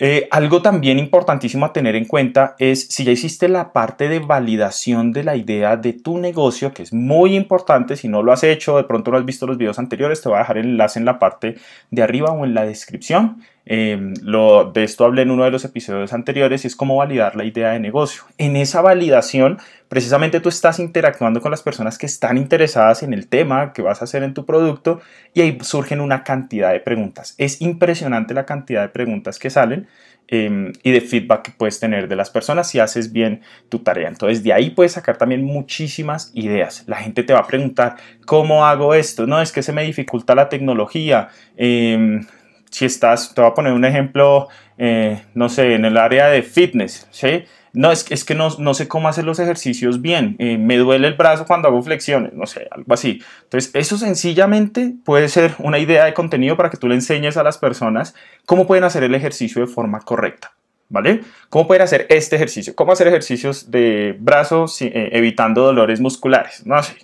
Eh, 0.00 0.26
algo 0.32 0.60
también 0.60 0.98
importantísimo 0.98 1.66
a 1.66 1.72
tener 1.72 1.94
en 1.94 2.04
cuenta 2.04 2.56
es 2.58 2.88
si 2.88 3.04
ya 3.04 3.12
hiciste 3.12 3.48
la 3.48 3.72
parte 3.72 4.08
de 4.08 4.18
validación 4.18 5.12
de 5.12 5.22
la 5.22 5.36
idea 5.36 5.76
de 5.76 5.92
tu 5.92 6.18
negocio, 6.18 6.74
que 6.74 6.82
es 6.82 6.92
muy 6.92 7.36
importante, 7.36 7.94
si 7.94 8.08
no 8.08 8.22
lo 8.24 8.32
has 8.32 8.42
hecho, 8.42 8.76
de 8.76 8.84
pronto 8.84 9.12
no 9.12 9.18
has 9.18 9.24
visto 9.24 9.46
los 9.46 9.56
videos 9.56 9.78
anteriores, 9.78 10.20
te 10.20 10.28
voy 10.28 10.36
a 10.36 10.40
dejar 10.40 10.58
el 10.58 10.66
enlace 10.66 10.98
en 10.98 11.04
la 11.04 11.20
parte 11.20 11.56
de 11.92 12.02
arriba 12.02 12.32
o 12.32 12.44
en 12.44 12.54
la 12.54 12.66
descripción. 12.66 13.44
Em, 13.66 14.12
lo, 14.20 14.70
de 14.72 14.84
esto 14.84 15.06
hablé 15.06 15.22
en 15.22 15.30
uno 15.30 15.44
de 15.44 15.50
los 15.50 15.64
episodios 15.64 16.12
anteriores 16.12 16.64
y 16.64 16.66
es 16.66 16.76
cómo 16.76 16.96
validar 16.96 17.34
la 17.34 17.44
idea 17.44 17.70
de 17.70 17.80
negocio. 17.80 18.24
En 18.36 18.56
esa 18.56 18.82
validación, 18.82 19.58
precisamente 19.88 20.40
tú 20.40 20.50
estás 20.50 20.78
interactuando 20.78 21.40
con 21.40 21.50
las 21.50 21.62
personas 21.62 21.96
que 21.96 22.06
están 22.06 22.36
interesadas 22.36 23.02
en 23.02 23.14
el 23.14 23.26
tema 23.26 23.72
que 23.72 23.80
vas 23.80 24.02
a 24.02 24.04
hacer 24.04 24.22
en 24.22 24.34
tu 24.34 24.44
producto 24.44 25.00
y 25.32 25.40
ahí 25.40 25.58
surgen 25.62 26.00
una 26.00 26.24
cantidad 26.24 26.72
de 26.72 26.80
preguntas. 26.80 27.34
Es 27.38 27.62
impresionante 27.62 28.34
la 28.34 28.44
cantidad 28.44 28.82
de 28.82 28.90
preguntas 28.90 29.38
que 29.38 29.48
salen 29.48 29.86
em, 30.28 30.72
y 30.82 30.90
de 30.90 31.00
feedback 31.00 31.42
que 31.42 31.52
puedes 31.52 31.80
tener 31.80 32.06
de 32.06 32.16
las 32.16 32.28
personas 32.28 32.68
si 32.68 32.80
haces 32.80 33.12
bien 33.12 33.40
tu 33.70 33.78
tarea. 33.78 34.08
Entonces 34.08 34.42
de 34.42 34.52
ahí 34.52 34.70
puedes 34.70 34.92
sacar 34.92 35.16
también 35.16 35.42
muchísimas 35.42 36.32
ideas. 36.34 36.84
La 36.86 36.96
gente 36.96 37.22
te 37.22 37.32
va 37.32 37.40
a 37.40 37.46
preguntar, 37.46 37.96
¿cómo 38.26 38.66
hago 38.66 38.94
esto? 38.94 39.26
No, 39.26 39.40
es 39.40 39.52
que 39.52 39.62
se 39.62 39.72
me 39.72 39.84
dificulta 39.84 40.34
la 40.34 40.50
tecnología. 40.50 41.28
Em, 41.56 42.26
si 42.74 42.86
estás, 42.86 43.32
te 43.32 43.40
voy 43.40 43.52
a 43.52 43.54
poner 43.54 43.72
un 43.72 43.84
ejemplo, 43.84 44.48
eh, 44.78 45.22
no 45.34 45.48
sé, 45.48 45.74
en 45.74 45.84
el 45.84 45.96
área 45.96 46.26
de 46.26 46.42
fitness, 46.42 47.06
¿sí? 47.12 47.44
No, 47.72 47.92
es, 47.92 48.04
es 48.10 48.24
que 48.24 48.34
no, 48.34 48.48
no, 48.58 48.74
sé 48.74 48.88
cómo 48.88 49.06
hacer 49.06 49.24
los 49.24 49.38
ejercicios 49.38 50.02
bien, 50.02 50.34
eh, 50.40 50.58
me 50.58 50.76
duele 50.76 51.06
el 51.06 51.14
brazo 51.14 51.46
cuando 51.46 51.68
hago 51.68 51.80
flexiones, 51.82 52.32
no 52.32 52.46
sé, 52.46 52.66
algo 52.72 52.92
así. 52.92 53.22
Entonces, 53.44 53.70
eso 53.74 53.96
sencillamente 53.96 54.92
puede 55.04 55.28
ser 55.28 55.54
una 55.58 55.78
idea 55.78 56.04
de 56.04 56.14
contenido 56.14 56.56
para 56.56 56.68
que 56.68 56.76
tú 56.76 56.88
le 56.88 56.96
enseñes 56.96 57.36
a 57.36 57.44
las 57.44 57.58
personas 57.58 58.16
cómo 58.44 58.66
pueden 58.66 58.82
hacer 58.82 59.04
el 59.04 59.14
ejercicio 59.14 59.60
de 59.60 59.68
forma 59.68 60.00
correcta. 60.00 60.52
¿Vale? 60.90 61.22
¿Cómo 61.48 61.66
pueden 61.66 61.82
hacer 61.82 62.06
este 62.10 62.36
ejercicio? 62.36 62.76
¿Cómo 62.76 62.92
hacer 62.92 63.08
ejercicios 63.08 63.70
de 63.70 64.14
brazos 64.20 64.82
eh, 64.82 65.08
evitando 65.12 65.62
dolores 65.62 65.98
musculares? 65.98 66.66
No 66.66 66.80
sé, 66.82 66.94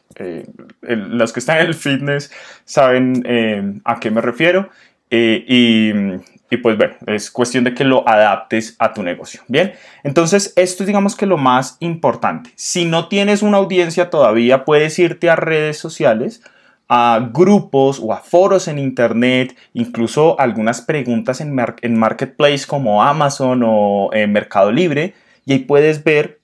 los 0.80 1.32
que 1.32 1.40
están 1.40 1.58
en 1.58 1.66
el 1.66 1.74
fitness 1.74 2.30
saben 2.66 3.80
a 3.84 3.98
qué 3.98 4.10
me 4.10 4.20
refiero. 4.20 4.68
Eh, 5.10 5.44
y, 5.46 6.56
pues 6.58 6.76
bueno, 6.76 6.94
es 7.06 7.30
cuestión 7.30 7.64
de 7.64 7.74
que 7.74 7.84
lo 7.84 8.08
adaptes 8.08 8.76
a 8.78 8.92
tu 8.92 9.02
negocio. 9.02 9.42
Bien, 9.48 9.72
entonces 10.02 10.52
esto 10.56 10.82
es 10.82 10.86
digamos 10.86 11.16
que 11.16 11.26
lo 11.26 11.36
más 11.36 11.76
importante. 11.80 12.50
Si 12.56 12.84
no 12.84 13.08
tienes 13.08 13.42
una 13.42 13.58
audiencia 13.58 14.10
todavía, 14.10 14.64
puedes 14.64 14.98
irte 14.98 15.30
a 15.30 15.36
redes 15.36 15.78
sociales, 15.78 16.42
a 16.88 17.30
grupos 17.32 18.00
o 18.02 18.12
a 18.12 18.18
foros 18.18 18.66
en 18.66 18.78
internet, 18.78 19.56
incluso 19.74 20.38
algunas 20.40 20.80
preguntas 20.80 21.40
en, 21.40 21.56
en 21.82 21.98
Marketplace 21.98 22.66
como 22.66 23.02
Amazon 23.02 23.62
o 23.64 24.10
en 24.12 24.32
Mercado 24.32 24.72
Libre, 24.72 25.14
y 25.46 25.52
ahí 25.52 25.58
puedes 25.60 26.02
ver 26.02 26.39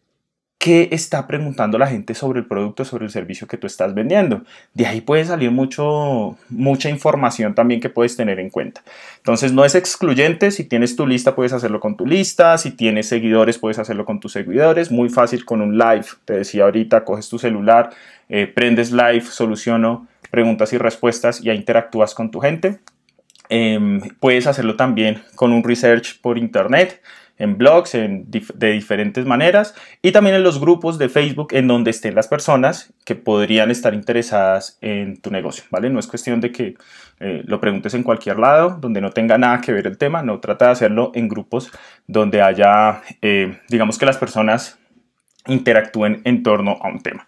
qué 0.67 0.89
está 0.91 1.29
preguntando 1.29 1.79
la 1.79 1.87
gente 1.87 2.13
sobre 2.13 2.41
el 2.41 2.47
producto, 2.47 2.85
sobre 2.85 3.05
el 3.05 3.13
servicio 3.13 3.47
que 3.47 3.57
tú 3.57 3.69
estás 3.69 3.95
vendiendo. 3.95 4.43
De 4.75 4.85
ahí 4.85 5.01
puede 5.01 5.25
salir 5.25 5.53
mucho, 5.53 6.37
mucha 6.49 6.91
información 6.91 7.55
también 7.55 7.81
que 7.81 7.89
puedes 7.89 8.17
tener 8.17 8.41
en 8.41 8.51
cuenta. 8.51 8.83
Entonces 9.19 9.53
no 9.53 9.65
es 9.65 9.77
excluyente, 9.77 10.51
si 10.51 10.65
tienes 10.65 10.97
tu 10.97 11.07
lista 11.07 11.37
puedes 11.37 11.53
hacerlo 11.53 11.79
con 11.79 11.97
tu 11.97 12.05
lista, 12.05 12.59
si 12.59 12.73
tienes 12.73 13.09
seguidores 13.09 13.59
puedes 13.59 13.79
hacerlo 13.79 14.05
con 14.05 14.19
tus 14.19 14.33
seguidores, 14.33 14.91
muy 14.91 15.09
fácil 15.09 15.45
con 15.45 15.61
un 15.61 15.79
live, 15.79 16.07
te 16.25 16.33
decía 16.39 16.65
ahorita, 16.65 17.05
coges 17.05 17.29
tu 17.29 17.39
celular, 17.39 17.91
eh, 18.29 18.49
prendes 18.49 18.91
live, 18.91 19.23
soluciono 19.23 20.09
preguntas 20.33 20.73
y 20.73 20.79
respuestas 20.79 21.45
y 21.45 21.51
interactúas 21.53 22.13
con 22.13 22.33
tu 22.33 22.41
gente. 22.41 22.81
Em, 23.49 24.01
puedes 24.19 24.49
hacerlo 24.49 24.75
también 24.75 25.23
con 25.37 25.53
un 25.53 25.63
research 25.63 26.21
por 26.21 26.39
internet 26.39 27.01
en 27.39 27.59
blogs 27.59 27.93
de 27.93 28.71
diferentes 28.73 29.27
maneras 29.27 29.75
y 30.03 30.13
también 30.13 30.37
en 30.37 30.43
los 30.43 30.61
grupos 30.61 30.99
de 30.99 31.09
Facebook 31.09 31.49
en 31.53 31.69
donde 31.69 31.91
estén 31.91 32.15
las 32.15 32.29
personas 32.29 32.93
que 33.05 33.15
podrían 33.15 33.71
estar 33.71 33.95
interesadas 33.95 34.79
en 34.81 35.21
tu 35.21 35.31
negocio, 35.31 35.65
¿vale? 35.71 35.91
No 35.91 36.01
es 36.01 36.07
cuestión 36.07 36.41
de 36.41 36.53
que 36.53 36.75
eh, 37.21 37.43
lo 37.47 37.61
preguntes 37.61 37.95
en 37.95 38.03
cualquier 38.03 38.39
lado 38.39 38.79
donde 38.81 39.01
no 39.01 39.11
tenga 39.11 39.39
nada 39.39 39.61
que 39.61 39.73
ver 39.73 39.87
el 39.87 39.99
tema, 39.99 40.23
no 40.23 40.41
trata 40.41 40.67
de 40.67 40.73
hacerlo 40.73 41.13
en 41.15 41.29
grupos 41.29 41.71
donde 42.07 42.43
haya, 42.43 43.03
eh, 43.23 43.59
digamos 43.69 43.99
que 43.99 44.07
las 44.07 44.19
personas 44.19 44.79
interactúen 45.47 46.23
en 46.25 46.43
torno 46.43 46.79
a 46.83 46.89
un 46.89 47.01
tema. 47.01 47.27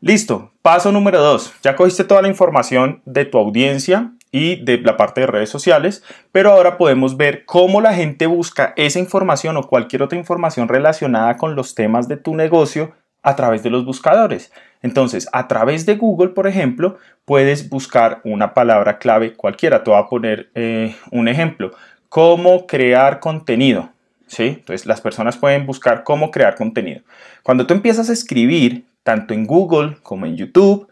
Listo, 0.00 0.52
paso 0.62 0.92
número 0.92 1.20
dos. 1.20 1.52
Ya 1.62 1.76
cogiste 1.76 2.04
toda 2.04 2.22
la 2.22 2.28
información 2.28 3.02
de 3.04 3.26
tu 3.26 3.36
audiencia, 3.36 4.12
y 4.32 4.64
de 4.64 4.78
la 4.78 4.96
parte 4.96 5.22
de 5.22 5.26
redes 5.26 5.50
sociales, 5.50 6.02
pero 6.32 6.52
ahora 6.52 6.78
podemos 6.78 7.16
ver 7.16 7.44
cómo 7.44 7.80
la 7.80 7.94
gente 7.94 8.26
busca 8.26 8.72
esa 8.76 8.98
información 8.98 9.56
o 9.56 9.66
cualquier 9.66 10.02
otra 10.02 10.18
información 10.18 10.68
relacionada 10.68 11.36
con 11.36 11.56
los 11.56 11.74
temas 11.74 12.08
de 12.08 12.16
tu 12.16 12.34
negocio 12.34 12.92
a 13.22 13.36
través 13.36 13.62
de 13.62 13.70
los 13.70 13.84
buscadores. 13.84 14.52
Entonces, 14.82 15.28
a 15.32 15.46
través 15.46 15.84
de 15.84 15.96
Google, 15.96 16.28
por 16.28 16.46
ejemplo, 16.46 16.96
puedes 17.24 17.68
buscar 17.68 18.20
una 18.24 18.54
palabra 18.54 18.98
clave 18.98 19.34
cualquiera. 19.34 19.84
Te 19.84 19.90
voy 19.90 20.00
a 20.00 20.08
poner 20.08 20.50
eh, 20.54 20.96
un 21.10 21.28
ejemplo. 21.28 21.72
¿Cómo 22.08 22.66
crear 22.66 23.20
contenido? 23.20 23.90
¿Sí? 24.26 24.44
Entonces, 24.44 24.86
las 24.86 25.00
personas 25.00 25.36
pueden 25.36 25.66
buscar 25.66 26.02
cómo 26.02 26.30
crear 26.30 26.54
contenido. 26.54 27.02
Cuando 27.42 27.66
tú 27.66 27.74
empiezas 27.74 28.08
a 28.08 28.12
escribir, 28.12 28.84
tanto 29.02 29.34
en 29.34 29.46
Google 29.46 29.96
como 30.02 30.24
en 30.24 30.36
YouTube, 30.36 30.88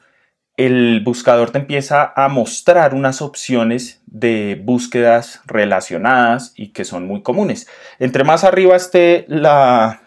el 0.58 1.00
buscador 1.04 1.52
te 1.52 1.58
empieza 1.58 2.12
a 2.16 2.28
mostrar 2.28 2.92
unas 2.92 3.22
opciones 3.22 4.02
de 4.06 4.60
búsquedas 4.60 5.40
relacionadas 5.46 6.52
y 6.56 6.72
que 6.72 6.84
son 6.84 7.06
muy 7.06 7.22
comunes. 7.22 7.68
Entre 8.00 8.24
más 8.24 8.42
arriba 8.42 8.74
esté 8.74 9.24
la, 9.28 10.02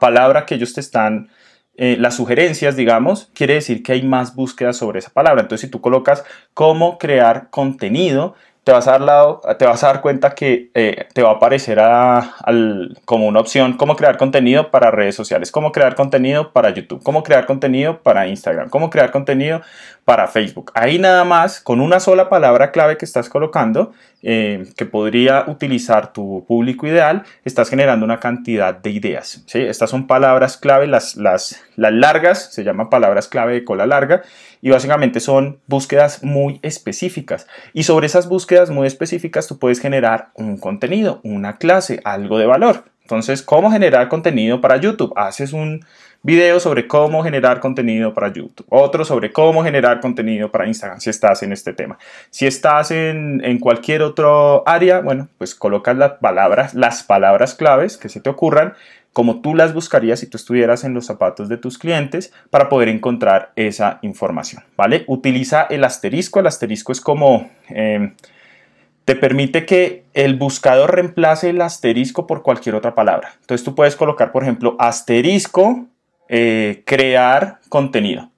palabra 0.00 0.46
que 0.46 0.56
ellos 0.56 0.74
te 0.74 0.80
están, 0.80 1.30
eh, 1.76 1.96
las 1.96 2.16
sugerencias, 2.16 2.74
digamos, 2.74 3.30
quiere 3.34 3.54
decir 3.54 3.84
que 3.84 3.92
hay 3.92 4.02
más 4.02 4.34
búsquedas 4.34 4.76
sobre 4.76 4.98
esa 4.98 5.10
palabra. 5.10 5.42
Entonces, 5.42 5.68
si 5.68 5.70
tú 5.70 5.80
colocas 5.80 6.24
cómo 6.54 6.98
crear 6.98 7.48
contenido, 7.50 8.34
te 8.64 8.70
vas 8.70 8.86
a 8.86 8.92
dar, 8.92 9.00
lado, 9.00 9.40
te 9.58 9.66
vas 9.66 9.82
a 9.82 9.88
dar 9.88 10.00
cuenta 10.00 10.34
que 10.34 10.70
eh, 10.74 11.08
te 11.12 11.22
va 11.22 11.30
a 11.30 11.32
aparecer 11.34 11.80
como 13.04 13.26
una 13.26 13.40
opción 13.40 13.76
cómo 13.76 13.96
crear 13.96 14.16
contenido 14.16 14.70
para 14.70 14.92
redes 14.92 15.16
sociales, 15.16 15.50
cómo 15.50 15.72
crear 15.72 15.96
contenido 15.96 16.52
para 16.52 16.70
YouTube, 16.70 17.02
cómo 17.02 17.24
crear 17.24 17.46
contenido 17.46 18.02
para 18.02 18.28
Instagram, 18.28 18.68
cómo 18.68 18.88
crear 18.88 19.10
contenido 19.10 19.62
para 20.04 20.26
Facebook. 20.26 20.72
Ahí 20.74 20.98
nada 20.98 21.24
más, 21.24 21.60
con 21.60 21.80
una 21.80 22.00
sola 22.00 22.28
palabra 22.28 22.72
clave 22.72 22.96
que 22.96 23.04
estás 23.04 23.28
colocando, 23.28 23.92
eh, 24.22 24.66
que 24.76 24.84
podría 24.84 25.44
utilizar 25.46 26.12
tu 26.12 26.44
público 26.46 26.86
ideal, 26.86 27.22
estás 27.44 27.68
generando 27.70 28.04
una 28.04 28.18
cantidad 28.18 28.74
de 28.74 28.90
ideas. 28.90 29.44
Estas 29.52 29.90
son 29.90 30.06
palabras 30.06 30.56
clave, 30.56 30.86
las, 30.86 31.16
las, 31.16 31.62
las 31.76 31.92
largas, 31.92 32.52
se 32.52 32.64
llaman 32.64 32.90
palabras 32.90 33.28
clave 33.28 33.54
de 33.54 33.64
cola 33.64 33.86
larga, 33.86 34.22
y 34.60 34.70
básicamente 34.70 35.20
son 35.20 35.60
búsquedas 35.66 36.22
muy 36.22 36.58
específicas. 36.62 37.46
Y 37.72 37.84
sobre 37.84 38.06
esas 38.06 38.28
búsquedas 38.28 38.70
muy 38.70 38.86
específicas 38.86 39.46
tú 39.46 39.58
puedes 39.58 39.80
generar 39.80 40.30
un 40.34 40.56
contenido, 40.56 41.20
una 41.22 41.58
clase, 41.58 42.00
algo 42.04 42.38
de 42.38 42.46
valor. 42.46 42.91
Entonces, 43.02 43.42
¿cómo 43.42 43.70
generar 43.70 44.08
contenido 44.08 44.60
para 44.60 44.76
YouTube? 44.76 45.12
Haces 45.16 45.52
un 45.52 45.84
video 46.22 46.60
sobre 46.60 46.86
cómo 46.86 47.22
generar 47.22 47.58
contenido 47.60 48.14
para 48.14 48.32
YouTube, 48.32 48.66
otro 48.68 49.04
sobre 49.04 49.32
cómo 49.32 49.64
generar 49.64 50.00
contenido 50.00 50.50
para 50.50 50.66
Instagram, 50.66 51.00
si 51.00 51.10
estás 51.10 51.42
en 51.42 51.52
este 51.52 51.72
tema. 51.72 51.98
Si 52.30 52.46
estás 52.46 52.92
en, 52.92 53.42
en 53.44 53.58
cualquier 53.58 54.02
otro 54.02 54.62
área, 54.66 55.00
bueno, 55.00 55.28
pues 55.38 55.54
colocas 55.54 55.96
las 55.96 56.12
palabras, 56.12 56.74
las 56.74 57.02
palabras 57.02 57.54
claves 57.54 57.96
que 57.96 58.08
se 58.08 58.20
te 58.20 58.30
ocurran 58.30 58.74
como 59.12 59.40
tú 59.42 59.54
las 59.54 59.74
buscarías 59.74 60.20
si 60.20 60.26
tú 60.26 60.36
estuvieras 60.36 60.84
en 60.84 60.94
los 60.94 61.06
zapatos 61.06 61.48
de 61.48 61.58
tus 61.58 61.78
clientes 61.78 62.32
para 62.50 62.68
poder 62.68 62.88
encontrar 62.88 63.52
esa 63.56 63.98
información, 64.02 64.64
¿vale? 64.76 65.04
Utiliza 65.06 65.62
el 65.62 65.84
asterisco, 65.84 66.40
el 66.40 66.46
asterisco 66.46 66.92
es 66.92 67.00
como... 67.00 67.50
Em, 67.68 68.14
te 69.04 69.16
permite 69.16 69.66
que 69.66 70.04
el 70.14 70.36
buscador 70.36 70.94
reemplace 70.94 71.50
el 71.50 71.60
asterisco 71.60 72.26
por 72.26 72.42
cualquier 72.42 72.74
otra 72.74 72.94
palabra. 72.94 73.34
Entonces 73.40 73.64
tú 73.64 73.74
puedes 73.74 73.96
colocar, 73.96 74.32
por 74.32 74.42
ejemplo, 74.42 74.76
asterisco, 74.78 75.86
eh, 76.28 76.82
crear 76.86 77.58
contenido. 77.68 78.30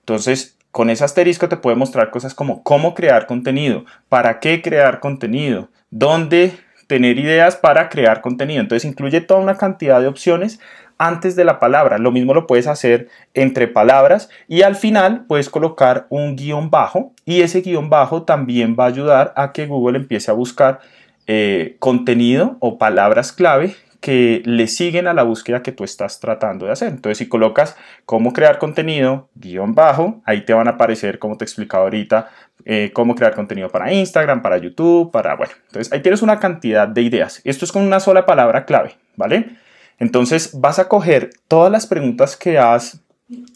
Entonces, 0.00 0.56
con 0.70 0.90
ese 0.90 1.04
asterisco 1.04 1.48
te 1.48 1.56
puede 1.56 1.76
mostrar 1.76 2.10
cosas 2.10 2.34
como 2.34 2.62
cómo 2.62 2.94
crear 2.94 3.26
contenido, 3.26 3.84
para 4.08 4.40
qué 4.40 4.62
crear 4.62 5.00
contenido, 5.00 5.68
dónde 5.90 6.52
tener 6.86 7.18
ideas 7.18 7.56
para 7.56 7.88
crear 7.88 8.20
contenido. 8.20 8.60
Entonces 8.60 8.88
incluye 8.88 9.20
toda 9.20 9.40
una 9.40 9.56
cantidad 9.56 10.00
de 10.00 10.08
opciones 10.08 10.60
antes 10.98 11.36
de 11.36 11.44
la 11.44 11.58
palabra. 11.58 11.98
Lo 11.98 12.10
mismo 12.10 12.34
lo 12.34 12.46
puedes 12.46 12.66
hacer 12.66 13.08
entre 13.34 13.68
palabras 13.68 14.28
y 14.48 14.62
al 14.62 14.76
final 14.76 15.24
puedes 15.26 15.48
colocar 15.48 16.06
un 16.10 16.36
guion 16.36 16.70
bajo 16.70 17.12
y 17.24 17.40
ese 17.40 17.60
guion 17.62 17.88
bajo 17.88 18.24
también 18.24 18.76
va 18.78 18.84
a 18.84 18.88
ayudar 18.88 19.32
a 19.36 19.52
que 19.52 19.66
Google 19.66 19.98
empiece 19.98 20.30
a 20.30 20.34
buscar 20.34 20.80
eh, 21.26 21.76
contenido 21.78 22.56
o 22.60 22.78
palabras 22.78 23.32
clave 23.32 23.76
que 24.00 24.42
le 24.44 24.68
siguen 24.68 25.08
a 25.08 25.14
la 25.14 25.24
búsqueda 25.24 25.62
que 25.62 25.72
tú 25.72 25.84
estás 25.84 26.20
tratando 26.20 26.66
de 26.66 26.72
hacer. 26.72 26.88
Entonces, 26.88 27.18
si 27.18 27.28
colocas 27.28 27.76
cómo 28.04 28.32
crear 28.32 28.58
contenido, 28.58 29.28
guion 29.34 29.74
bajo, 29.74 30.22
ahí 30.24 30.44
te 30.44 30.54
van 30.54 30.68
a 30.68 30.72
aparecer, 30.72 31.18
como 31.18 31.36
te 31.36 31.44
he 31.44 31.46
explicado 31.46 31.84
ahorita, 31.84 32.30
eh, 32.64 32.90
cómo 32.92 33.14
crear 33.14 33.34
contenido 33.34 33.68
para 33.68 33.92
Instagram, 33.92 34.40
para 34.40 34.58
YouTube, 34.58 35.10
para, 35.10 35.34
bueno, 35.34 35.52
entonces 35.66 35.92
ahí 35.92 36.00
tienes 36.00 36.22
una 36.22 36.38
cantidad 36.38 36.86
de 36.86 37.02
ideas. 37.02 37.40
Esto 37.44 37.64
es 37.64 37.72
con 37.72 37.82
una 37.82 38.00
sola 38.00 38.24
palabra 38.24 38.64
clave, 38.64 38.96
¿vale? 39.16 39.56
Entonces, 39.98 40.58
vas 40.60 40.78
a 40.78 40.88
coger 40.88 41.30
todas 41.48 41.70
las 41.70 41.86
preguntas 41.86 42.36
que 42.36 42.58
has 42.58 43.00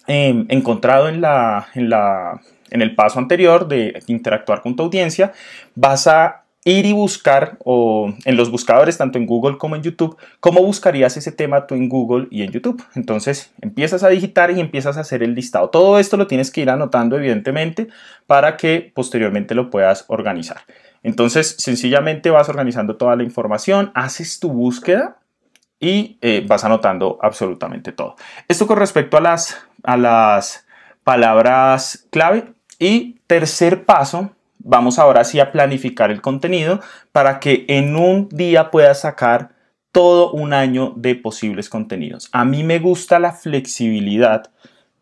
em, 0.07 0.47
encontrado 0.49 1.09
en, 1.09 1.21
la, 1.21 1.69
en, 1.75 1.89
la, 1.89 2.41
en 2.71 2.83
el 2.83 2.95
paso 2.95 3.19
anterior 3.19 3.69
de 3.69 4.03
interactuar 4.07 4.63
con 4.63 4.77
tu 4.77 4.83
audiencia, 4.83 5.33
vas 5.75 6.07
a 6.07 6.43
ir 6.65 6.87
y 6.87 6.93
buscar 6.93 7.57
o 7.65 8.15
en 8.25 8.37
los 8.37 8.51
buscadores 8.51 8.97
tanto 8.97 9.19
en 9.19 9.27
Google 9.27 9.59
como 9.59 9.75
en 9.75 9.83
YouTube, 9.83 10.17
cómo 10.39 10.63
buscarías 10.63 11.17
ese 11.17 11.33
tema 11.33 11.67
tú 11.67 11.75
en 11.75 11.89
Google 11.89 12.29
y 12.31 12.43
en 12.43 12.53
YouTube. 12.53 12.83
Entonces 12.95 13.53
empiezas 13.61 14.03
a 14.05 14.09
digitar 14.09 14.51
y 14.51 14.61
empiezas 14.61 14.97
a 14.97 15.01
hacer 15.01 15.23
el 15.23 15.35
listado. 15.35 15.71
Todo 15.71 15.99
esto 15.99 16.17
lo 16.17 16.27
tienes 16.27 16.51
que 16.51 16.61
ir 16.61 16.71
anotando 16.71 17.17
evidentemente 17.17 17.89
para 18.27 18.57
que 18.57 18.93
posteriormente 18.95 19.55
lo 19.55 19.71
puedas 19.71 20.05
organizar. 20.09 20.59
Entonces 21.03 21.57
sencillamente 21.59 22.31
vas 22.31 22.49
organizando 22.49 22.97
toda 22.97 23.17
la 23.17 23.25
información, 23.25 23.91
haces 23.95 24.39
tu 24.39 24.51
búsqueda 24.53 25.17
y 25.83 26.17
eh, 26.23 26.45
vas 26.47 26.65
anotando 26.65 27.19
absolutamente 27.21 27.91
todo. 27.91 28.15
Esto 28.47 28.69
con 28.69 28.79
respecto 28.79 29.17
a 29.19 29.21
las, 29.21 29.67
a 29.83 29.97
las 29.97 30.65
palabras 31.05 32.07
clave. 32.11 32.55
Y 32.79 33.19
tercer 33.27 33.85
paso, 33.85 34.31
vamos 34.59 34.99
ahora 34.99 35.25
sí 35.25 35.41
a 35.41 35.51
planificar 35.51 36.11
el 36.11 36.23
contenido 36.23 36.81
para 37.11 37.41
que 37.41 37.65
en 37.69 37.97
un 37.97 38.29
día 38.29 38.71
puedas 38.71 39.01
sacar 39.01 39.51
todo 39.91 40.31
un 40.31 40.53
año 40.55 40.95
de 40.97 41.17
posibles 41.17 41.69
contenidos. 41.69 42.29
A 42.33 42.45
mí 42.45 42.63
me 42.63 42.79
gusta 42.79 43.19
la 43.19 43.33
flexibilidad 43.33 44.53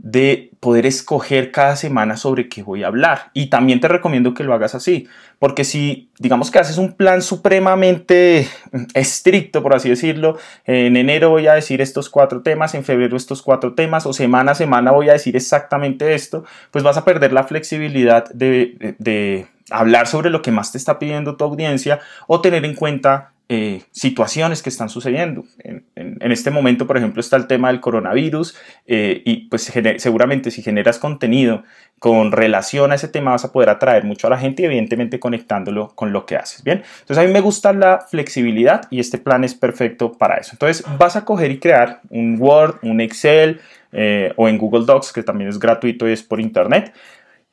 de 0.02 0.50
poder 0.60 0.86
escoger 0.86 1.52
cada 1.52 1.76
semana 1.76 2.16
sobre 2.16 2.48
qué 2.48 2.62
voy 2.62 2.82
a 2.82 2.86
hablar. 2.86 3.30
Y 3.34 3.50
también 3.50 3.80
te 3.80 3.88
recomiendo 3.88 4.32
que 4.32 4.44
lo 4.44 4.54
hagas 4.54 4.74
así, 4.74 5.06
porque 5.38 5.64
si 5.64 6.10
digamos 6.18 6.50
que 6.50 6.58
haces 6.58 6.78
un 6.78 6.94
plan 6.94 7.20
supremamente 7.22 8.48
estricto, 8.94 9.62
por 9.62 9.74
así 9.74 9.90
decirlo, 9.90 10.38
en 10.64 10.96
enero 10.96 11.30
voy 11.30 11.46
a 11.48 11.54
decir 11.54 11.80
estos 11.80 12.08
cuatro 12.08 12.42
temas, 12.42 12.74
en 12.74 12.84
febrero 12.84 13.16
estos 13.16 13.42
cuatro 13.42 13.74
temas, 13.74 14.06
o 14.06 14.12
semana 14.12 14.52
a 14.52 14.54
semana 14.54 14.90
voy 14.90 15.10
a 15.10 15.14
decir 15.14 15.36
exactamente 15.36 16.14
esto, 16.14 16.44
pues 16.70 16.82
vas 16.82 16.96
a 16.96 17.04
perder 17.04 17.32
la 17.32 17.44
flexibilidad 17.44 18.24
de, 18.32 18.96
de 18.98 19.46
hablar 19.70 20.06
sobre 20.06 20.30
lo 20.30 20.40
que 20.40 20.50
más 20.50 20.72
te 20.72 20.78
está 20.78 20.98
pidiendo 20.98 21.36
tu 21.36 21.44
audiencia 21.44 22.00
o 22.26 22.40
tener 22.40 22.64
en 22.64 22.74
cuenta 22.74 23.32
eh, 23.52 23.82
situaciones 23.90 24.62
que 24.62 24.68
están 24.68 24.88
sucediendo. 24.88 25.42
En, 25.64 25.82
este 26.30 26.52
momento, 26.52 26.86
por 26.86 26.96
ejemplo, 26.96 27.18
está 27.20 27.34
el 27.34 27.48
tema 27.48 27.66
del 27.66 27.80
coronavirus 27.80 28.56
eh, 28.86 29.22
y 29.24 29.48
pues 29.48 29.72
seguramente 29.96 30.52
si 30.52 30.62
generas 30.62 31.00
contenido 31.00 31.64
con 31.98 32.30
relación 32.30 32.92
a 32.92 32.94
ese 32.94 33.08
tema 33.08 33.32
vas 33.32 33.44
a 33.44 33.50
poder 33.50 33.70
atraer 33.70 34.04
mucho 34.04 34.28
a 34.28 34.30
la 34.30 34.38
gente 34.38 34.62
y 34.62 34.66
evidentemente 34.66 35.18
conectándolo 35.18 35.88
con 35.96 36.12
lo 36.12 36.26
que 36.26 36.36
haces. 36.36 36.62
Bien, 36.62 36.84
entonces 37.00 37.18
a 37.18 37.26
mí 37.26 37.32
me 37.32 37.40
gusta 37.40 37.72
la 37.72 38.06
flexibilidad 38.08 38.82
y 38.88 39.00
este 39.00 39.18
plan 39.18 39.42
es 39.42 39.56
perfecto 39.56 40.12
para 40.12 40.36
eso. 40.36 40.50
Entonces 40.52 40.84
vas 40.96 41.16
a 41.16 41.24
coger 41.24 41.50
y 41.50 41.58
crear 41.58 42.02
un 42.08 42.36
Word, 42.38 42.76
un 42.82 43.00
Excel 43.00 43.60
eh, 43.90 44.32
o 44.36 44.48
en 44.48 44.58
Google 44.58 44.86
Docs 44.86 45.12
que 45.12 45.24
también 45.24 45.50
es 45.50 45.58
gratuito 45.58 46.08
y 46.08 46.12
es 46.12 46.22
por 46.22 46.40
internet 46.40 46.92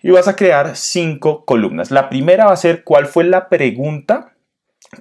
y 0.04 0.12
vas 0.12 0.27
a 0.27 0.36
crear 0.36 0.75
cinco 0.75 1.44
columnas. 1.44 1.89
La 1.89 2.08
primera 2.08 2.46
va 2.46 2.54
a 2.54 2.58
ser 2.58 2.84
cuál 2.84 3.08
fue 3.08 3.24
la 3.24 3.50
pregunta 3.50 4.34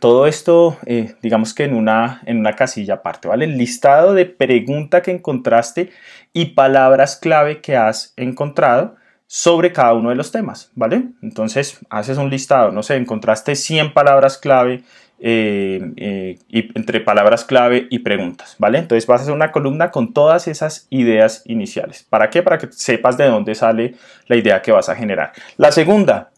todo 0.00 0.26
esto, 0.26 0.76
eh, 0.86 1.14
digamos 1.22 1.54
que 1.54 1.64
en 1.64 1.74
una, 1.74 2.22
en 2.26 2.38
una 2.38 2.54
casilla 2.54 2.94
aparte, 2.94 3.28
¿vale? 3.28 3.44
El 3.44 3.56
listado 3.56 4.14
de 4.14 4.26
pregunta 4.26 5.00
que 5.00 5.12
encontraste 5.12 5.90
y 6.32 6.46
palabras 6.46 7.16
clave 7.16 7.60
que 7.60 7.76
has 7.76 8.12
encontrado 8.16 8.96
sobre 9.28 9.72
cada 9.72 9.94
uno 9.94 10.10
de 10.10 10.16
los 10.16 10.32
temas, 10.32 10.70
¿vale? 10.74 11.04
Entonces, 11.22 11.78
haces 11.90 12.18
un 12.18 12.30
listado, 12.30 12.72
no 12.72 12.82
sé, 12.82 12.96
encontraste 12.96 13.54
100 13.54 13.92
palabras 13.92 14.38
clave 14.38 14.82
eh, 15.18 15.80
eh, 15.96 16.38
y, 16.48 16.76
entre 16.76 17.00
palabras 17.00 17.44
clave 17.44 17.86
y 17.90 18.00
preguntas, 18.00 18.56
¿vale? 18.58 18.78
Entonces 18.78 19.06
vas 19.06 19.20
a 19.20 19.22
hacer 19.22 19.34
una 19.34 19.50
columna 19.50 19.90
con 19.90 20.12
todas 20.12 20.46
esas 20.46 20.86
ideas 20.90 21.42
iniciales. 21.46 22.06
¿Para 22.08 22.28
qué? 22.28 22.42
Para 22.42 22.58
que 22.58 22.68
sepas 22.70 23.16
de 23.16 23.26
dónde 23.26 23.54
sale 23.54 23.94
la 24.26 24.36
idea 24.36 24.62
que 24.62 24.72
vas 24.72 24.88
a 24.88 24.96
generar. 24.96 25.32
La 25.56 25.72
segunda, 25.72 26.30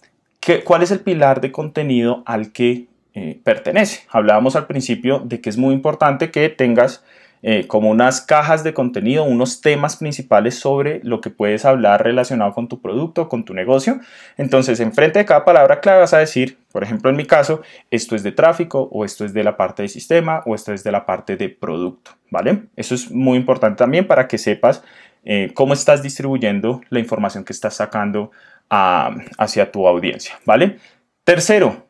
¿cuál 0.65 0.83
es 0.83 0.91
el 0.91 1.01
pilar 1.01 1.41
de 1.41 1.51
contenido 1.51 2.23
al 2.25 2.53
que 2.53 2.88
eh, 3.19 3.41
pertenece. 3.43 4.03
Hablábamos 4.11 4.55
al 4.55 4.69
principio 4.69 5.19
de 5.19 5.41
que 5.41 5.51
es 5.51 5.57
muy 5.57 5.75
importante 5.75 6.31
que 6.31 6.49
tengas 6.51 7.03
eh, 7.43 7.67
como 7.67 7.91
unas 7.91 8.21
cajas 8.21 8.63
de 8.63 8.73
contenido, 8.73 9.25
unos 9.25 9.61
temas 9.61 9.97
principales 9.97 10.57
sobre 10.57 11.01
lo 11.03 11.21
que 11.21 11.31
puedes 11.31 11.65
hablar 11.65 12.05
relacionado 12.05 12.53
con 12.53 12.69
tu 12.69 12.81
producto, 12.81 13.29
con 13.29 13.45
tu 13.45 13.55
negocio. 13.55 13.99
Entonces, 14.37 14.79
enfrente 14.79 15.19
de 15.19 15.25
cada 15.25 15.45
palabra 15.45 15.81
clave 15.81 15.99
vas 15.99 16.15
a 16.15 16.19
decir, 16.19 16.59
por 16.71 16.85
ejemplo, 16.85 17.11
en 17.11 17.17
mi 17.17 17.25
caso, 17.25 17.63
esto 17.91 18.15
es 18.15 18.23
de 18.23 18.31
tráfico 18.31 18.89
o 18.93 19.05
esto 19.05 19.25
es 19.25 19.33
de 19.33 19.43
la 19.43 19.57
parte 19.57 19.83
de 19.83 19.89
sistema 19.89 20.43
o 20.47 20.55
esto 20.55 20.73
es 20.73 20.85
de 20.85 20.93
la 20.93 21.05
parte 21.05 21.37
de 21.37 21.49
producto, 21.49 22.13
¿vale? 22.31 22.67
Eso 22.77 22.95
es 22.95 23.11
muy 23.11 23.37
importante 23.37 23.79
también 23.79 24.07
para 24.07 24.29
que 24.29 24.39
sepas 24.39 24.85
eh, 25.25 25.51
cómo 25.55 25.73
estás 25.73 26.05
distribuyendo 26.05 26.83
la 26.89 27.01
información 27.01 27.45
que 27.45 27.53
estás 27.53 27.75
sacando 27.75 28.31
ah, 28.71 29.17
hacia 29.39 29.73
tu 29.73 29.89
audiencia, 29.89 30.39
¿vale? 30.45 30.79
Tercero, 31.25 31.88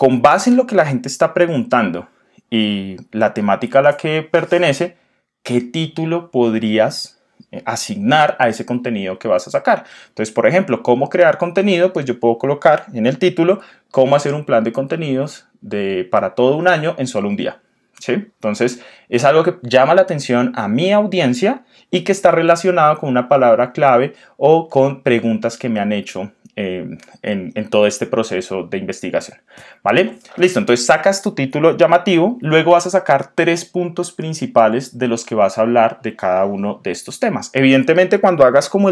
con 0.00 0.22
base 0.22 0.48
en 0.48 0.56
lo 0.56 0.66
que 0.66 0.74
la 0.74 0.86
gente 0.86 1.08
está 1.08 1.34
preguntando 1.34 2.08
y 2.48 2.96
la 3.12 3.34
temática 3.34 3.80
a 3.80 3.82
la 3.82 3.98
que 3.98 4.22
pertenece, 4.22 4.96
¿qué 5.42 5.60
título 5.60 6.30
podrías 6.30 7.20
eh, 7.50 7.62
asignar 7.66 8.34
a 8.38 8.48
ese 8.48 8.64
contenido 8.64 9.18
que 9.18 9.28
vas 9.28 9.46
a 9.46 9.50
sacar. 9.50 9.84
Entonces, 10.08 10.34
por 10.34 10.46
ejemplo, 10.46 10.82
cómo 10.82 11.10
crear 11.10 11.36
contenido, 11.36 11.92
pues 11.92 12.06
yo 12.06 12.18
puedo 12.18 12.38
colocar 12.38 12.86
en 12.94 13.04
el 13.04 13.18
título 13.18 13.60
cómo 13.90 14.16
hacer 14.16 14.32
un 14.32 14.46
plan 14.46 14.64
de 14.64 14.72
contenidos 14.72 15.46
de, 15.60 16.08
para 16.10 16.34
todo 16.34 16.56
un 16.56 16.66
año 16.66 16.94
en 16.96 17.06
solo 17.06 17.28
un 17.28 17.36
día. 17.36 17.60
¿Sí? 17.98 18.12
Entonces, 18.12 18.82
es 19.10 19.24
algo 19.24 19.44
que 19.44 19.56
llama 19.60 19.94
la 19.94 20.00
atención 20.00 20.52
a 20.56 20.66
mi 20.66 20.92
audiencia 20.92 21.66
y 21.90 22.04
que 22.04 22.12
está 22.12 22.30
relacionado 22.30 22.96
con 22.96 23.10
una 23.10 23.28
palabra 23.28 23.72
clave 23.72 24.14
o 24.38 24.70
con 24.70 25.02
preguntas 25.02 25.58
que 25.58 25.68
me 25.68 25.78
han 25.78 25.92
hecho 25.92 26.32
eh, 26.56 26.98
en, 27.22 27.70
todo 27.70 27.86
este 27.86 28.06
proceso 28.06 28.64
de 28.64 28.78
investigación. 28.78 29.38
¿Vale? 29.82 30.18
Listo, 30.36 30.58
entonces 30.58 30.84
sacas 30.84 31.22
tu 31.22 31.32
título 31.32 31.76
llamativo, 31.76 32.38
luego 32.40 32.72
vas 32.72 32.86
a 32.86 32.90
sacar 32.90 33.32
tres 33.34 33.64
puntos 33.64 34.12
principales 34.12 34.98
de 34.98 35.08
los 35.08 35.24
que 35.24 35.34
vas 35.34 35.58
a 35.58 35.62
hablar 35.62 36.00
de 36.02 36.16
cada 36.16 36.44
uno 36.44 36.80
de 36.82 36.90
estos 36.90 37.20
temas. 37.20 37.50
Evidentemente, 37.52 38.20
cuando 38.20 38.44
hagas 38.44 38.68
como 38.68 38.90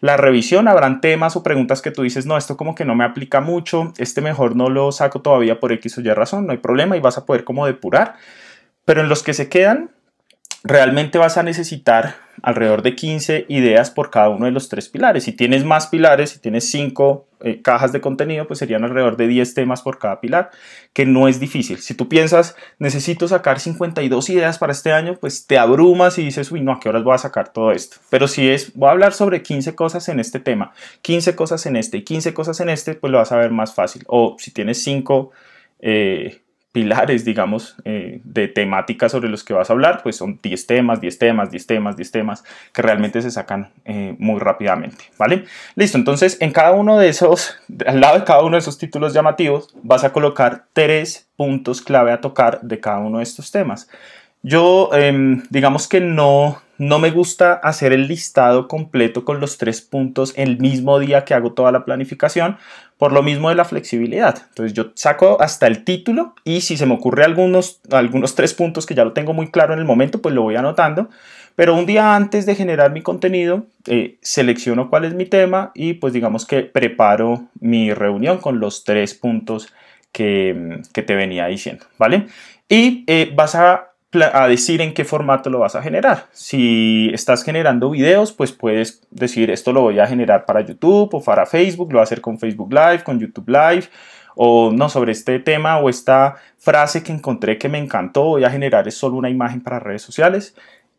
la 0.00 0.16
revisión, 0.16 0.68
habrán 0.68 1.00
temas 1.00 1.36
o 1.36 1.42
preguntas 1.42 1.82
que 1.82 1.90
tú 1.90 2.02
dices, 2.02 2.26
no, 2.26 2.36
esto 2.36 2.56
como 2.56 2.74
que 2.74 2.84
no 2.84 2.94
me 2.94 3.04
aplica 3.04 3.40
mucho, 3.40 3.92
este 3.98 4.20
mejor 4.20 4.56
no 4.56 4.68
lo 4.68 4.92
saco 4.92 5.20
todavía 5.20 5.60
por 5.60 5.72
X 5.72 5.98
o 5.98 6.00
Y 6.00 6.12
razón, 6.12 6.46
no 6.46 6.52
hay 6.52 6.58
problema 6.58 6.96
y 6.96 7.00
vas 7.00 7.18
a 7.18 7.26
poder 7.26 7.44
como 7.44 7.66
depurar. 7.66 8.14
Pero 8.84 9.00
en 9.00 9.08
los 9.08 9.22
que 9.22 9.34
se 9.34 9.48
quedan, 9.48 9.90
realmente 10.64 11.18
vas 11.18 11.38
a 11.38 11.42
necesitar 11.42 12.16
alrededor 12.42 12.82
de 12.82 12.94
15 12.94 13.46
ideas 13.48 13.90
por 13.90 14.10
cada 14.10 14.28
uno 14.28 14.46
de 14.46 14.52
los 14.52 14.68
tres 14.68 14.88
pilares. 14.88 15.24
Si 15.24 15.32
tienes 15.32 15.64
más 15.64 15.86
pilares, 15.88 16.30
si 16.30 16.38
tienes 16.38 16.68
5 16.70 17.26
eh, 17.40 17.62
cajas 17.62 17.92
de 17.92 18.00
contenido, 18.00 18.46
pues 18.46 18.58
serían 18.58 18.84
alrededor 18.84 19.16
de 19.16 19.28
10 19.28 19.54
temas 19.54 19.82
por 19.82 19.98
cada 19.98 20.20
pilar, 20.20 20.50
que 20.92 21.04
no 21.04 21.28
es 21.28 21.40
difícil. 21.40 21.78
Si 21.78 21.94
tú 21.94 22.08
piensas, 22.08 22.56
necesito 22.78 23.28
sacar 23.28 23.60
52 23.60 24.30
ideas 24.30 24.58
para 24.58 24.72
este 24.72 24.92
año, 24.92 25.16
pues 25.20 25.46
te 25.46 25.58
abrumas 25.58 26.18
y 26.18 26.24
dices, 26.24 26.50
uy, 26.50 26.60
no, 26.60 26.72
¿a 26.72 26.80
qué 26.80 26.88
horas 26.88 27.04
voy 27.04 27.14
a 27.14 27.18
sacar 27.18 27.52
todo 27.52 27.72
esto? 27.72 27.98
Pero 28.10 28.26
si 28.28 28.48
es, 28.48 28.74
voy 28.74 28.88
a 28.88 28.92
hablar 28.92 29.12
sobre 29.12 29.42
15 29.42 29.74
cosas 29.74 30.08
en 30.08 30.20
este 30.20 30.40
tema, 30.40 30.72
15 31.02 31.36
cosas 31.36 31.66
en 31.66 31.76
este 31.76 31.98
y 31.98 32.02
15 32.02 32.34
cosas 32.34 32.60
en 32.60 32.70
este, 32.70 32.94
pues 32.94 33.10
lo 33.10 33.18
vas 33.18 33.32
a 33.32 33.36
ver 33.36 33.50
más 33.50 33.74
fácil. 33.74 34.04
O 34.06 34.36
si 34.38 34.50
tienes 34.50 34.82
5... 34.82 35.30
Eh, 35.84 36.41
pilares, 36.72 37.24
digamos, 37.26 37.76
eh, 37.84 38.20
de 38.24 38.48
temáticas 38.48 39.12
sobre 39.12 39.28
los 39.28 39.44
que 39.44 39.52
vas 39.52 39.68
a 39.68 39.74
hablar, 39.74 40.02
pues 40.02 40.16
son 40.16 40.40
10 40.42 40.66
temas, 40.66 41.00
10 41.00 41.18
temas, 41.18 41.50
10 41.50 41.66
temas, 41.66 41.96
10 41.96 42.10
temas, 42.10 42.44
que 42.72 42.80
realmente 42.80 43.20
se 43.20 43.30
sacan 43.30 43.70
eh, 43.84 44.16
muy 44.18 44.40
rápidamente, 44.40 45.04
¿vale? 45.18 45.44
Listo, 45.76 45.98
entonces 45.98 46.38
en 46.40 46.50
cada 46.50 46.72
uno 46.72 46.98
de 46.98 47.10
esos, 47.10 47.58
al 47.86 48.00
lado 48.00 48.18
de 48.18 48.24
cada 48.24 48.42
uno 48.42 48.56
de 48.56 48.60
esos 48.60 48.78
títulos 48.78 49.12
llamativos, 49.12 49.74
vas 49.82 50.02
a 50.02 50.12
colocar 50.12 50.64
tres 50.72 51.28
puntos 51.36 51.82
clave 51.82 52.10
a 52.10 52.22
tocar 52.22 52.60
de 52.62 52.80
cada 52.80 52.98
uno 52.98 53.18
de 53.18 53.24
estos 53.24 53.50
temas. 53.50 53.88
Yo, 54.42 54.90
em, 54.92 55.44
digamos 55.50 55.86
que 55.86 56.00
no, 56.00 56.60
no 56.78 56.98
me 56.98 57.12
gusta 57.12 57.52
hacer 57.54 57.92
el 57.92 58.08
listado 58.08 58.66
completo 58.66 59.24
con 59.24 59.38
los 59.38 59.56
tres 59.56 59.80
puntos 59.82 60.34
el 60.36 60.58
mismo 60.58 60.98
día 60.98 61.24
que 61.24 61.34
hago 61.34 61.52
toda 61.52 61.70
la 61.70 61.84
planificación, 61.84 62.56
por 62.98 63.12
lo 63.12 63.22
mismo 63.22 63.50
de 63.50 63.54
la 63.54 63.64
flexibilidad. 63.64 64.42
Entonces 64.48 64.72
yo 64.72 64.90
saco 64.96 65.40
hasta 65.40 65.68
el 65.68 65.84
título 65.84 66.34
y 66.42 66.62
si 66.62 66.76
se 66.76 66.86
me 66.86 66.94
ocurre 66.94 67.24
algunos, 67.24 67.80
algunos 67.92 68.34
tres 68.34 68.52
puntos 68.52 68.84
que 68.84 68.96
ya 68.96 69.04
lo 69.04 69.12
tengo 69.12 69.32
muy 69.32 69.50
claro 69.50 69.74
en 69.74 69.78
el 69.78 69.84
momento, 69.84 70.20
pues 70.20 70.34
lo 70.34 70.42
voy 70.42 70.56
anotando. 70.56 71.08
Pero 71.54 71.76
un 71.76 71.86
día 71.86 72.16
antes 72.16 72.44
de 72.44 72.56
generar 72.56 72.92
mi 72.92 73.02
contenido, 73.02 73.66
eh, 73.86 74.16
selecciono 74.20 74.90
cuál 74.90 75.04
es 75.04 75.14
mi 75.14 75.26
tema 75.26 75.70
y 75.74 75.94
pues 75.94 76.12
digamos 76.12 76.46
que 76.46 76.62
preparo 76.62 77.44
mi 77.60 77.94
reunión 77.94 78.38
con 78.38 78.58
los 78.58 78.82
tres 78.82 79.14
puntos 79.14 79.72
que, 80.10 80.80
que 80.92 81.02
te 81.02 81.14
venía 81.14 81.46
diciendo, 81.46 81.86
¿vale? 81.96 82.26
Y 82.68 83.04
eh, 83.06 83.30
vas 83.34 83.54
a 83.54 83.91
a 84.20 84.46
decir 84.46 84.80
en 84.80 84.92
qué 84.94 85.04
formato 85.04 85.48
lo 85.50 85.58
vas 85.58 85.74
a 85.74 85.82
generar. 85.82 86.26
Si 86.32 87.10
estás 87.12 87.42
generando 87.44 87.90
videos, 87.90 88.32
pues 88.32 88.52
puedes 88.52 89.02
decir 89.10 89.50
esto 89.50 89.72
lo 89.72 89.82
voy 89.82 89.98
a 89.98 90.06
generar 90.06 90.44
para 90.44 90.60
YouTube 90.60 91.14
o 91.14 91.22
para 91.22 91.46
Facebook, 91.46 91.88
lo 91.92 91.98
voy 91.98 92.00
a 92.00 92.04
hacer 92.04 92.20
con 92.20 92.38
Facebook 92.38 92.72
Live, 92.72 93.04
con 93.04 93.18
YouTube 93.18 93.48
Live, 93.48 93.84
o 94.34 94.70
no 94.72 94.88
sobre 94.88 95.12
este 95.12 95.38
tema 95.38 95.78
o 95.78 95.88
esta 95.88 96.36
frase 96.58 97.02
que 97.02 97.12
encontré 97.12 97.58
que 97.58 97.68
me 97.68 97.78
encantó, 97.78 98.24
voy 98.24 98.44
a 98.44 98.50
generar 98.50 98.86
es 98.86 98.96
solo 98.96 99.16
una 99.16 99.30
imagen 99.30 99.60
para 99.60 99.78
redes 99.78 100.02
sociales 100.02 100.54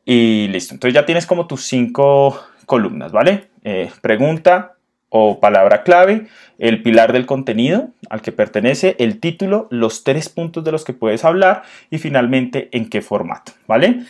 y 0.06 0.48
listo. 0.48 0.74
Entonces 0.74 0.94
ya 0.94 1.06
tienes 1.06 1.26
como 1.26 1.48
tus 1.48 1.66
cinco 1.66 2.40
columnas, 2.66 3.12
¿vale? 3.12 3.50
Eh, 3.64 3.92
pregunta, 4.02 4.76
o 5.16 5.40
palabra 5.40 5.84
clave, 5.84 6.26
el 6.58 6.82
pilar 6.82 7.14
del 7.14 7.28
contenido 7.28 7.90
al 8.10 8.24
que 8.24 8.32
pertenece, 8.32 8.96
el 8.98 9.20
título, 9.20 9.68
los 9.70 10.04
tres 10.04 10.28
puntos 10.28 10.64
de 10.64 10.72
los 10.72 10.84
que 10.84 10.94
puedes 10.94 11.24
hablar 11.24 11.62
y 11.92 12.00
finalmente 12.00 12.70
en 12.72 12.90
qué 12.90 13.04
formato, 13.04 13.52
¿vale? 13.68 14.06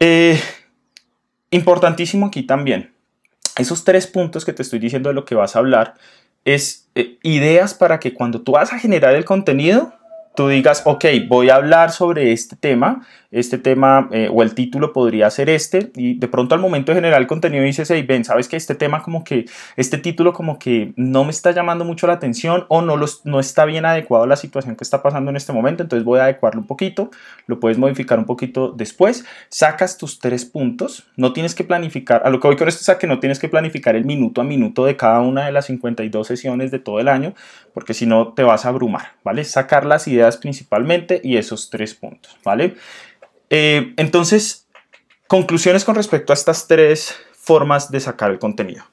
Eh, 0.00 0.38
importantísimo 1.50 2.26
aquí 2.26 2.42
también, 2.42 2.92
esos 3.56 3.84
tres 3.84 4.06
puntos 4.06 4.44
que 4.44 4.52
te 4.52 4.60
estoy 4.60 4.78
diciendo 4.78 5.08
de 5.08 5.14
lo 5.14 5.24
que 5.24 5.34
vas 5.34 5.56
a 5.56 5.60
hablar 5.60 5.94
es 6.44 6.90
eh, 6.94 7.16
ideas 7.22 7.72
para 7.72 7.98
que 7.98 8.12
cuando 8.12 8.42
tú 8.42 8.52
vas 8.52 8.74
a 8.74 8.78
generar 8.78 9.14
el 9.14 9.24
contenido 9.24 9.94
tú 10.38 10.46
digas, 10.46 10.82
ok, 10.84 11.04
voy 11.26 11.50
a 11.50 11.56
hablar 11.56 11.90
sobre 11.90 12.30
este 12.30 12.54
tema, 12.54 13.04
este 13.30 13.58
tema 13.58 14.08
eh, 14.10 14.30
o 14.32 14.42
el 14.42 14.54
título 14.54 14.92
podría 14.92 15.28
ser 15.30 15.50
este, 15.50 15.90
y 15.96 16.18
de 16.18 16.28
pronto 16.28 16.54
al 16.54 16.60
momento 16.60 16.92
de 16.92 16.96
generar 16.96 17.20
el 17.20 17.26
contenido 17.26 17.62
dices, 17.62 17.90
hey, 17.90 18.02
ven, 18.02 18.24
sabes 18.24 18.48
que 18.48 18.56
este 18.56 18.74
tema 18.74 19.02
como 19.02 19.22
que, 19.22 19.44
este 19.76 19.98
título 19.98 20.32
como 20.32 20.58
que 20.58 20.92
no 20.96 21.24
me 21.24 21.30
está 21.30 21.50
llamando 21.50 21.84
mucho 21.84 22.06
la 22.06 22.14
atención 22.14 22.64
o 22.68 22.80
no, 22.80 22.96
los, 22.96 23.26
no 23.26 23.38
está 23.38 23.66
bien 23.66 23.84
adecuado 23.84 24.24
a 24.24 24.26
la 24.26 24.36
situación 24.36 24.76
que 24.76 24.84
está 24.84 25.02
pasando 25.02 25.30
en 25.30 25.36
este 25.36 25.52
momento, 25.52 25.82
entonces 25.82 26.04
voy 26.04 26.20
a 26.20 26.24
adecuarlo 26.24 26.60
un 26.60 26.66
poquito, 26.66 27.10
lo 27.46 27.60
puedes 27.60 27.76
modificar 27.76 28.18
un 28.18 28.24
poquito 28.24 28.72
después, 28.72 29.26
sacas 29.50 29.98
tus 29.98 30.20
tres 30.20 30.46
puntos, 30.46 31.06
no 31.16 31.34
tienes 31.34 31.54
que 31.54 31.64
planificar, 31.64 32.22
a 32.24 32.30
lo 32.30 32.40
que 32.40 32.48
voy 32.48 32.56
con 32.56 32.68
esto 32.68 32.80
es 32.80 32.88
a 32.88 32.98
que 32.98 33.06
no 33.06 33.20
tienes 33.20 33.38
que 33.38 33.48
planificar 33.48 33.94
el 33.94 34.06
minuto 34.06 34.40
a 34.40 34.44
minuto 34.44 34.86
de 34.86 34.96
cada 34.96 35.20
una 35.20 35.44
de 35.44 35.52
las 35.52 35.66
52 35.66 36.26
sesiones 36.26 36.70
de 36.70 36.78
todo 36.78 36.98
el 36.98 37.08
año, 37.08 37.34
porque 37.74 37.92
si 37.92 38.06
no 38.06 38.32
te 38.32 38.42
vas 38.42 38.64
a 38.64 38.70
abrumar, 38.70 39.12
¿vale? 39.22 39.44
Sacar 39.44 39.84
las 39.84 40.08
ideas 40.08 40.38
principalmente 40.38 41.20
y 41.22 41.36
esos 41.36 41.68
tres 41.68 41.94
puntos, 41.94 42.36
¿vale? 42.42 42.74
Eh, 43.50 43.94
entonces, 43.96 44.66
conclusiones 45.26 45.84
con 45.84 45.94
respecto 45.94 46.32
a 46.32 46.34
estas 46.34 46.66
tres 46.66 47.14
formas 47.32 47.90
de 47.90 48.00
sacar 48.00 48.30
el 48.30 48.38
contenido. 48.38 48.84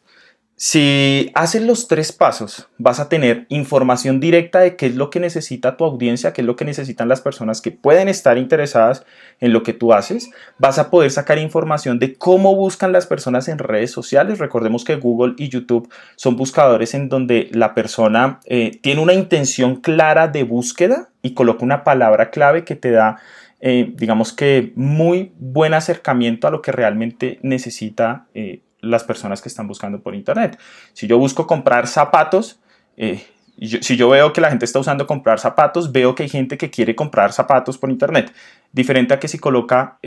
Si 0.58 1.32
haces 1.36 1.64
los 1.64 1.90
tres 1.90 2.14
pasos, 2.14 2.70
vas 2.78 3.02
a 3.02 3.10
tener 3.10 3.46
información 3.50 4.22
directa 4.22 4.62
de 4.62 4.78
qué 4.78 4.86
es 4.86 4.96
lo 4.96 5.10
que 5.10 5.20
necesita 5.20 5.76
tu 5.76 5.84
audiencia, 5.84 6.32
qué 6.32 6.40
es 6.40 6.48
lo 6.48 6.56
que 6.56 6.64
necesitan 6.64 7.10
las 7.10 7.20
personas 7.20 7.60
que 7.60 7.72
pueden 7.72 8.08
estar 8.08 8.38
interesadas 8.38 9.06
en 9.42 9.52
lo 9.52 9.64
que 9.64 9.74
tú 9.74 9.92
haces. 9.92 10.30
Vas 10.58 10.80
a 10.80 10.90
poder 10.90 11.12
sacar 11.12 11.40
información 11.40 12.00
de 12.00 12.14
cómo 12.14 12.56
buscan 12.56 12.94
las 12.94 13.06
personas 13.06 13.50
en 13.50 13.58
redes 13.58 13.92
sociales. 13.92 14.40
Recordemos 14.40 14.86
que 14.86 14.96
Google 14.96 15.34
y 15.38 15.50
YouTube 15.50 15.92
son 16.16 16.38
buscadores 16.38 16.94
en 16.94 17.10
donde 17.10 17.50
la 17.52 17.74
persona 17.74 18.40
eh, 18.46 18.80
tiene 18.82 19.02
una 19.02 19.14
intención 19.14 19.76
clara 19.76 20.30
de 20.30 20.44
búsqueda 20.44 21.10
y 21.22 21.34
coloca 21.34 21.66
una 21.66 21.84
palabra 21.84 22.30
clave 22.30 22.64
que 22.64 22.78
te 22.78 22.92
da 22.92 23.18
eh, 23.68 23.92
digamos 23.96 24.32
que 24.32 24.74
muy 24.76 25.34
buen 25.40 25.74
acercamiento 25.74 26.48
a 26.48 26.52
lo 26.52 26.62
que 26.62 26.72
realmente 26.72 27.40
necesita 27.42 28.28
eh, 28.36 28.62
las 28.80 29.04
personas 29.04 29.42
que 29.42 29.50
están 29.50 29.68
buscando 29.68 30.02
por 30.02 30.14
internet. 30.14 30.60
Si 30.94 31.08
yo 31.08 31.18
busco 31.18 31.48
comprar 31.48 31.88
zapatos, 31.88 32.60
eh, 32.96 33.26
si 33.58 33.98
yo 33.98 34.08
veo 34.10 34.32
que 34.34 34.40
la 34.40 34.52
gente 34.52 34.66
está 34.66 34.78
usando 34.78 35.08
comprar 35.08 35.40
zapatos, 35.40 35.92
veo 35.92 36.14
que 36.14 36.22
hay 36.22 36.30
gente 36.30 36.60
que 36.60 36.70
quiere 36.70 36.94
comprar 36.94 37.34
zapatos 37.34 37.80
por 37.80 37.90
internet. 37.90 38.32
Diferente 38.72 39.16
a 39.16 39.20
que 39.20 39.28
si 39.28 39.40
coloca 39.40 39.98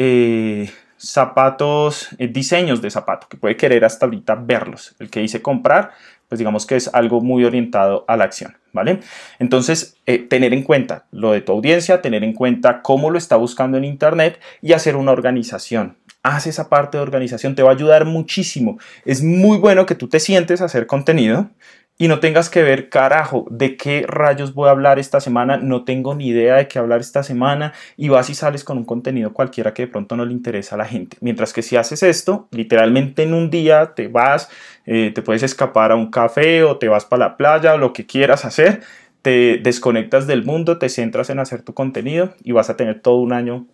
zapatos, 0.97 2.11
diseños 2.17 2.81
de 2.81 2.93
zapato, 2.93 3.27
que 3.29 3.39
puede 3.39 3.57
querer 3.57 3.85
hasta 3.85 4.07
ahorita 4.07 4.37
verlos. 4.37 4.95
El 5.01 5.11
que 5.11 5.19
dice 5.19 5.43
comprar, 5.43 5.91
pues 6.29 6.39
digamos 6.39 6.67
que 6.67 6.77
es 6.77 6.89
algo 6.93 7.21
muy 7.21 7.45
orientado 7.45 8.05
a 8.09 8.17
la 8.17 8.25
acción, 8.25 8.57
¿vale? 8.73 9.01
Entonces, 9.39 9.97
tener 10.29 10.53
en 10.53 10.63
cuenta 10.63 11.07
lo 11.11 11.33
de 11.33 11.41
tu 11.41 11.53
audiencia, 11.53 12.03
tener 12.03 12.25
en 12.25 12.33
cuenta 12.33 12.83
cómo 12.83 13.11
lo 13.11 13.19
está 13.19 13.37
buscando 13.37 13.79
en 13.79 13.85
internet 13.85 14.41
y 14.61 14.73
hacer 14.73 14.97
una 14.97 15.13
organización 15.13 15.97
haz 16.23 16.47
esa 16.47 16.69
parte 16.69 16.99
de 16.99 17.03
organización, 17.03 17.55
te 17.55 17.63
va 17.63 17.71
a 17.71 17.75
ayudar 17.75 18.05
muchísimo. 18.05 18.79
Es 19.05 19.23
muy 19.23 19.57
bueno 19.59 19.87
que 19.87 19.95
tú 19.95 20.09
te 20.09 20.21
sientes 20.21 20.61
a 20.61 20.67
hacer 20.67 20.87
contenido 20.87 21.51
y 22.01 22.07
no 22.07 22.21
tengas 22.21 22.49
que 22.49 22.63
ver, 22.63 22.91
carajo, 22.91 23.45
de 23.51 23.77
qué 23.77 24.05
rayos 24.07 24.55
voy 24.55 24.69
a 24.69 24.71
hablar 24.71 25.01
esta 25.01 25.21
semana, 25.21 25.57
no 25.57 25.85
tengo 25.85 26.15
ni 26.15 26.29
idea 26.29 26.55
de 26.55 26.69
qué 26.69 26.79
hablar 26.79 27.01
esta 27.01 27.25
semana. 27.25 27.73
Y 27.97 28.09
vas 28.09 28.31
y 28.31 28.35
sales 28.35 28.63
con 28.63 28.79
un 28.79 28.85
contenido 28.85 29.33
cualquiera 29.33 29.75
que 29.75 29.83
de 29.83 29.89
pronto 29.89 30.17
no 30.17 30.25
le 30.25 30.33
interesa 30.33 30.77
a 30.77 30.79
la 30.79 30.85
gente. 30.85 31.17
Mientras 31.21 31.53
que 31.53 31.61
si 31.61 31.75
haces 31.75 32.05
esto, 32.05 32.47
literalmente 32.53 33.25
en 33.25 33.35
un 33.35 33.51
día 33.51 33.95
te 33.97 34.07
vas, 34.07 34.49
eh, 34.87 35.11
te 35.13 35.23
puedes 35.23 35.43
escapar 35.43 35.91
a 35.91 35.97
un 35.97 36.09
café 36.13 36.63
o 36.63 36.79
te 36.79 36.87
vas 36.87 37.05
para 37.05 37.31
la 37.31 37.37
playa 37.37 37.75
o 37.75 37.79
lo 37.79 37.93
que 37.93 38.07
quieras 38.07 38.45
hacer, 38.45 38.83
te 39.23 39.59
desconectas 39.59 40.29
del 40.29 40.45
mundo, 40.45 40.79
te 40.79 40.89
centras 40.91 41.31
en 41.31 41.41
hacer 41.41 41.63
tu 41.63 41.75
contenido 41.75 42.33
y 42.45 42.53
vas 42.53 42.71
a 42.71 42.77
tener 42.77 43.01
todo 43.01 43.17
un 43.17 43.33
año 43.33 43.67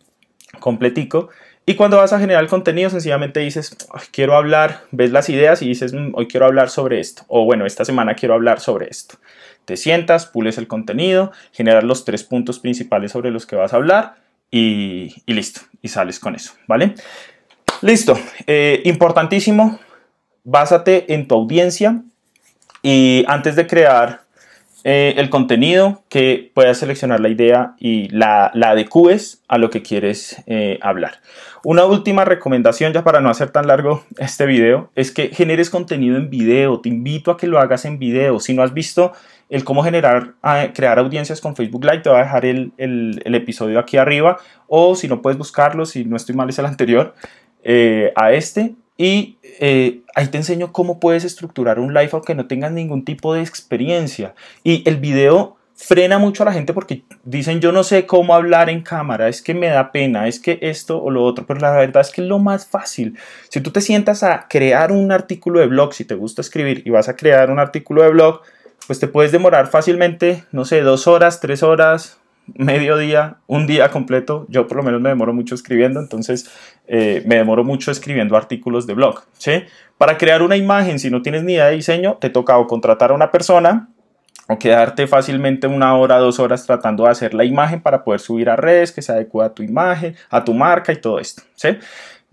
completico 0.61 1.29
y 1.67 1.77
cuando 1.77 1.97
vas 1.97 2.13
a 2.13 2.19
generar 2.19 2.47
contenido, 2.47 2.91
sencillamente 2.91 3.41
dices, 3.41 3.77
quiero 4.11 4.37
hablar, 4.37 4.83
ves 4.91 5.13
las 5.13 5.31
ideas 5.31 5.63
y 5.63 5.69
dices, 5.69 5.95
mm, 5.95 6.13
hoy 6.15 6.29
quiero 6.29 6.47
hablar 6.47 6.69
sobre 6.69 7.01
esto. 7.01 7.23
O 7.29 7.45
bueno, 7.45 7.65
esta 7.65 7.85
semana 7.85 8.15
quiero 8.15 8.35
hablar 8.35 8.61
sobre 8.61 8.89
esto. 8.89 9.17
Te 9.65 9.79
sientas, 9.79 10.27
pules 10.27 10.59
el 10.59 10.67
contenido, 10.67 11.33
generas 11.53 11.85
los 11.85 12.05
tres 12.05 12.23
puntos 12.23 12.59
principales 12.59 13.13
sobre 13.13 13.31
los 13.31 13.47
que 13.47 13.57
vas 13.57 13.73
a 13.73 13.77
hablar 13.77 14.17
y, 14.51 15.23
y 15.25 15.33
listo. 15.33 15.63
Y 15.81 15.89
sales 15.89 16.21
con 16.21 16.35
eso, 16.35 16.53
¿vale? 16.67 16.95
Listo, 17.81 18.19
eh, 18.47 18.83
importantísimo, 18.85 19.79
básate 20.45 21.13
en 21.15 21.27
tu 21.27 21.35
audiencia 21.35 22.03
y 22.83 23.25
antes 23.27 23.57
de 23.57 23.67
crear 23.67 24.24
eh, 24.85 25.15
el 25.17 25.31
contenido, 25.31 26.03
que 26.11 26.53
puedas 26.55 26.79
seleccionar 26.79 27.19
la 27.21 27.31
idea 27.31 27.75
y 27.79 28.09
la, 28.11 28.51
la 28.55 28.71
adecues 28.71 29.43
a 29.49 29.57
lo 29.57 29.71
que 29.71 29.83
quieres 29.83 30.43
eh, 30.47 30.79
hablar. 30.83 31.21
Una 31.65 31.87
última 31.87 32.27
recomendación, 32.27 32.93
ya 32.93 33.03
para 33.03 33.23
no 33.23 33.31
hacer 33.31 33.51
tan 33.51 33.67
largo 33.67 34.05
este 34.19 34.45
video, 34.45 34.91
es 34.95 35.11
que 35.11 35.29
generes 35.29 35.71
contenido 35.71 36.19
en 36.19 36.29
video. 36.29 36.81
Te 36.81 36.91
invito 36.91 37.31
a 37.31 37.39
que 37.39 37.47
lo 37.47 37.59
hagas 37.59 37.87
en 37.87 37.99
video. 37.99 38.39
Si 38.39 38.53
no 38.53 38.63
has 38.63 38.75
visto 38.75 39.13
el 39.49 39.65
cómo 39.65 39.83
generar, 39.83 40.35
crear 40.75 40.99
audiencias 40.99 41.41
con 41.41 41.57
Facebook 41.57 41.85
Live, 41.85 42.01
te 42.01 42.11
voy 42.11 42.19
a 42.19 42.25
dejar 42.25 42.45
el, 42.45 42.73
el, 42.77 43.23
el 43.25 43.35
episodio 43.35 43.79
aquí 43.79 43.97
arriba. 43.97 44.37
O 44.69 44.95
si 44.97 45.09
no 45.09 45.23
puedes 45.23 45.39
buscarlo, 45.39 45.87
si 45.87 46.05
no 46.05 46.17
estoy 46.17 46.35
mal 46.35 46.49
es 46.51 46.59
el 46.59 46.67
anterior, 46.67 47.15
eh, 47.63 48.13
a 48.15 48.33
este. 48.33 48.75
Y 48.97 49.39
eh, 49.61 50.03
ahí 50.15 50.29
te 50.29 50.39
enseño 50.39 50.73
cómo 50.73 51.01
puedes 51.01 51.25
estructurar 51.25 51.79
un 51.79 51.93
live 51.93 52.11
aunque 52.13 52.35
no 52.35 52.47
tengas 52.47 52.73
ningún 52.73 53.05
tipo 53.05 53.35
de 53.35 53.41
experiencia. 53.41 54.35
Y 54.63 54.89
el 54.89 54.97
video 54.99 55.57
frena 55.77 56.19
mucho 56.19 56.45
a 56.45 56.47
la 56.47 56.53
gente 56.53 56.73
porque 56.73 57.03
dicen 57.25 57.61
yo 57.61 57.73
no 57.73 57.83
sé 57.83 58.07
cómo 58.07 58.35
hablar 58.35 58.71
en 58.71 58.83
cámara, 58.83 59.29
es 59.29 59.43
que 59.43 59.55
me 59.55 59.67
da 59.67 59.91
pena, 59.91 60.29
es 60.29 60.39
que 60.39 60.59
esto 60.63 61.03
o 61.03 61.11
lo 61.11 61.25
otro, 61.25 61.47
pero 61.47 61.59
la 61.59 61.73
verdad 61.73 62.03
es 62.03 62.11
que 62.11 62.23
es 62.23 62.29
lo 62.29 62.39
más 62.39 62.67
fácil. 62.67 63.19
Si 63.49 63.61
tú 63.61 63.71
te 63.71 63.81
sientas 63.81 64.23
a 64.23 64.47
crear 64.49 64.93
un 64.93 65.11
artículo 65.11 65.61
de 65.61 65.67
blog, 65.67 65.93
si 65.93 66.05
te 66.05 66.15
gusta 66.15 66.43
escribir 66.43 66.83
y 66.85 66.91
vas 66.91 67.09
a 67.09 67.17
crear 67.17 67.51
un 67.51 67.59
artículo 67.59 68.03
de 68.03 68.11
blog, 68.11 68.41
pues 68.87 69.01
te 69.01 69.09
puedes 69.09 69.33
demorar 69.33 69.67
fácilmente, 69.67 70.45
no 70.53 70.65
sé, 70.65 70.83
dos 70.83 71.07
horas, 71.07 71.41
tres 71.41 71.63
horas, 71.63 72.21
medio 72.47 72.97
día, 72.97 73.37
un 73.47 73.67
día 73.67 73.91
completo. 73.91 74.47
Yo 74.49 74.67
por 74.67 74.77
lo 74.77 74.83
menos 74.83 75.01
me 75.01 75.09
demoro 75.09 75.33
mucho 75.33 75.55
escribiendo, 75.55 76.01
entonces 76.01 76.51
eh, 76.87 77.23
me 77.27 77.37
demoro 77.37 77.65
mucho 77.65 77.91
escribiendo 77.91 78.37
artículos 78.37 78.87
de 78.87 78.95
blog. 78.95 79.23
¿sí? 79.39 79.63
Para 79.99 80.19
crear 80.19 80.43
una 80.43 80.57
imagen, 80.57 80.99
si 80.99 81.11
no 81.11 81.23
tienes 81.23 81.45
ni 81.45 81.55
idea 81.55 81.67
de 81.67 81.77
diseño, 81.77 82.19
te 82.21 82.31
toca 82.31 82.59
o 82.59 82.67
contratar 82.67 83.11
a 83.11 83.15
una 83.15 83.31
persona 83.31 83.89
o 84.49 84.59
quedarte 84.59 85.07
fácilmente 85.07 85.67
una 85.67 85.97
hora, 85.97 86.19
dos 86.19 86.39
horas 86.39 86.67
tratando 86.67 87.05
de 87.05 87.11
hacer 87.11 87.33
la 87.33 87.45
imagen 87.45 87.81
para 87.81 88.05
poder 88.05 88.21
subir 88.21 88.51
a 88.51 88.57
redes 88.57 88.93
que 88.93 89.01
se 89.01 89.13
adecua 89.13 89.47
a 89.47 89.55
tu 89.55 89.63
imagen, 89.63 90.15
a 90.29 90.45
tu 90.45 90.53
marca 90.53 90.93
y 90.93 90.97
todo 90.97 91.19
esto. 91.19 91.43
¿sí? 91.55 91.79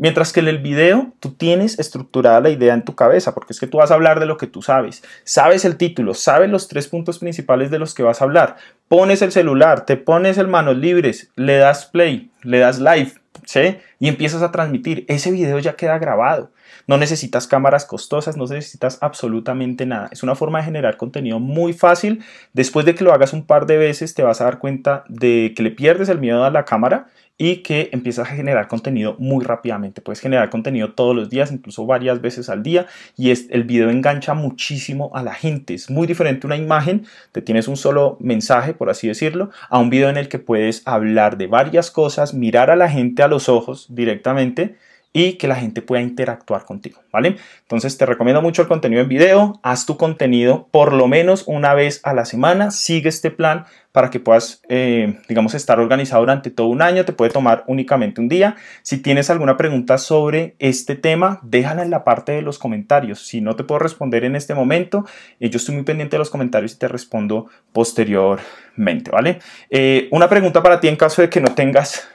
Mientras 0.01 0.33
que 0.33 0.39
en 0.39 0.47
el 0.47 0.57
video 0.57 1.13
tú 1.19 1.35
tienes 1.35 1.77
estructurada 1.77 2.41
la 2.41 2.49
idea 2.49 2.73
en 2.73 2.83
tu 2.83 2.95
cabeza, 2.95 3.35
porque 3.35 3.53
es 3.53 3.59
que 3.59 3.67
tú 3.67 3.77
vas 3.77 3.91
a 3.91 3.93
hablar 3.93 4.19
de 4.19 4.25
lo 4.25 4.35
que 4.35 4.47
tú 4.47 4.63
sabes. 4.63 5.03
Sabes 5.25 5.63
el 5.63 5.77
título, 5.77 6.15
sabes 6.15 6.49
los 6.49 6.67
tres 6.67 6.87
puntos 6.87 7.19
principales 7.19 7.69
de 7.69 7.77
los 7.77 7.93
que 7.93 8.01
vas 8.01 8.19
a 8.19 8.23
hablar. 8.23 8.55
Pones 8.87 9.21
el 9.21 9.31
celular, 9.31 9.85
te 9.85 9.97
pones 9.97 10.39
el 10.39 10.47
manos 10.47 10.75
libres, 10.75 11.29
le 11.35 11.57
das 11.57 11.85
play, 11.85 12.31
le 12.41 12.57
das 12.57 12.79
live, 12.79 13.11
¿sí? 13.45 13.77
Y 13.99 14.07
empiezas 14.07 14.41
a 14.41 14.51
transmitir. 14.51 15.05
Ese 15.07 15.29
video 15.29 15.59
ya 15.59 15.75
queda 15.75 15.99
grabado. 15.99 16.49
No 16.87 16.97
necesitas 16.97 17.45
cámaras 17.45 17.85
costosas, 17.85 18.37
no 18.37 18.47
necesitas 18.47 18.97
absolutamente 19.01 19.85
nada. 19.85 20.09
Es 20.11 20.23
una 20.23 20.33
forma 20.33 20.57
de 20.57 20.65
generar 20.65 20.97
contenido 20.97 21.39
muy 21.39 21.73
fácil. 21.73 22.23
Después 22.53 22.87
de 22.87 22.95
que 22.95 23.03
lo 23.03 23.13
hagas 23.13 23.33
un 23.33 23.45
par 23.45 23.67
de 23.67 23.77
veces, 23.77 24.15
te 24.15 24.23
vas 24.23 24.41
a 24.41 24.45
dar 24.45 24.57
cuenta 24.57 25.03
de 25.09 25.53
que 25.55 25.61
le 25.61 25.69
pierdes 25.69 26.09
el 26.09 26.17
miedo 26.17 26.43
a 26.43 26.49
la 26.49 26.65
cámara 26.65 27.05
y 27.41 27.63
que 27.63 27.89
empiezas 27.91 28.29
a 28.29 28.35
generar 28.35 28.67
contenido 28.67 29.15
muy 29.17 29.43
rápidamente. 29.43 29.99
Puedes 29.99 30.19
generar 30.19 30.51
contenido 30.51 30.93
todos 30.93 31.15
los 31.15 31.27
días, 31.31 31.51
incluso 31.51 31.87
varias 31.87 32.21
veces 32.21 32.49
al 32.49 32.61
día 32.61 32.85
y 33.17 33.31
es, 33.31 33.47
el 33.49 33.63
video 33.63 33.89
engancha 33.89 34.35
muchísimo 34.35 35.09
a 35.15 35.23
la 35.23 35.33
gente. 35.33 35.73
Es 35.73 35.89
muy 35.89 36.05
diferente 36.05 36.45
una 36.45 36.55
imagen, 36.55 37.07
te 37.31 37.41
tienes 37.41 37.67
un 37.67 37.77
solo 37.77 38.15
mensaje, 38.19 38.75
por 38.75 38.91
así 38.91 39.07
decirlo, 39.07 39.49
a 39.71 39.79
un 39.79 39.89
video 39.89 40.09
en 40.09 40.17
el 40.17 40.29
que 40.29 40.37
puedes 40.37 40.83
hablar 40.85 41.39
de 41.39 41.47
varias 41.47 41.89
cosas, 41.89 42.35
mirar 42.35 42.69
a 42.69 42.75
la 42.75 42.89
gente 42.89 43.23
a 43.23 43.27
los 43.27 43.49
ojos 43.49 43.87
directamente 43.89 44.75
y 45.13 45.33
que 45.33 45.47
la 45.47 45.55
gente 45.55 45.81
pueda 45.81 46.01
interactuar 46.01 46.65
contigo, 46.65 47.01
¿vale? 47.11 47.35
Entonces 47.61 47.97
te 47.97 48.05
recomiendo 48.05 48.41
mucho 48.41 48.61
el 48.61 48.67
contenido 48.67 49.01
en 49.01 49.09
video, 49.09 49.59
haz 49.61 49.85
tu 49.85 49.97
contenido 49.97 50.67
por 50.71 50.93
lo 50.93 51.07
menos 51.07 51.43
una 51.47 51.73
vez 51.73 51.99
a 52.03 52.13
la 52.13 52.25
semana, 52.25 52.71
sigue 52.71 53.09
este 53.09 53.31
plan 53.31 53.65
para 53.91 54.09
que 54.09 54.21
puedas, 54.21 54.61
eh, 54.69 55.19
digamos, 55.27 55.53
estar 55.53 55.79
organizado 55.79 56.21
durante 56.21 56.49
todo 56.49 56.67
un 56.67 56.81
año, 56.81 57.03
te 57.03 57.11
puede 57.11 57.31
tomar 57.31 57.65
únicamente 57.67 58.21
un 58.21 58.29
día. 58.29 58.55
Si 58.83 58.99
tienes 58.99 59.29
alguna 59.29 59.57
pregunta 59.57 59.97
sobre 59.97 60.55
este 60.59 60.95
tema, 60.95 61.41
déjala 61.43 61.83
en 61.83 61.89
la 61.89 62.05
parte 62.05 62.31
de 62.31 62.41
los 62.41 62.57
comentarios. 62.57 63.27
Si 63.27 63.41
no 63.41 63.57
te 63.57 63.65
puedo 63.65 63.79
responder 63.79 64.23
en 64.23 64.37
este 64.37 64.53
momento, 64.53 65.05
eh, 65.41 65.49
yo 65.49 65.57
estoy 65.57 65.75
muy 65.75 65.83
pendiente 65.83 66.15
de 66.15 66.19
los 66.19 66.29
comentarios 66.29 66.73
y 66.73 66.77
te 66.77 66.87
respondo 66.87 67.47
posteriormente, 67.73 69.11
¿vale? 69.11 69.39
Eh, 69.69 70.07
una 70.11 70.29
pregunta 70.29 70.63
para 70.63 70.79
ti 70.79 70.87
en 70.87 70.95
caso 70.95 71.21
de 71.21 71.29
que 71.29 71.41
no 71.41 71.53
tengas 71.53 72.07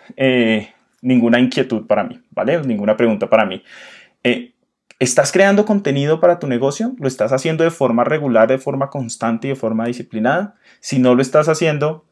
ninguna 1.07 1.38
inquietud 1.38 1.87
para 1.87 2.03
mí, 2.03 2.21
¿vale? 2.31 2.61
Ninguna 2.62 2.97
pregunta 2.97 3.31
para 3.31 3.47
mí. 3.47 3.62
Eh, 4.25 4.55
¿Estás 4.99 5.31
creando 5.31 5.64
contenido 5.64 6.21
para 6.21 6.38
tu 6.38 6.49
negocio? 6.49 6.95
¿Lo 6.99 7.07
estás 7.07 7.33
haciendo 7.33 7.62
de 7.62 7.71
forma 7.71 8.03
regular, 8.03 8.49
de 8.49 8.59
forma 8.59 8.90
constante 8.90 9.47
y 9.47 9.51
de 9.51 9.57
forma 9.57 9.87
disciplinada? 9.87 10.57
Si 10.81 10.99
no 10.99 11.14
lo 11.14 11.23
estás 11.23 11.49
haciendo, 11.49 12.05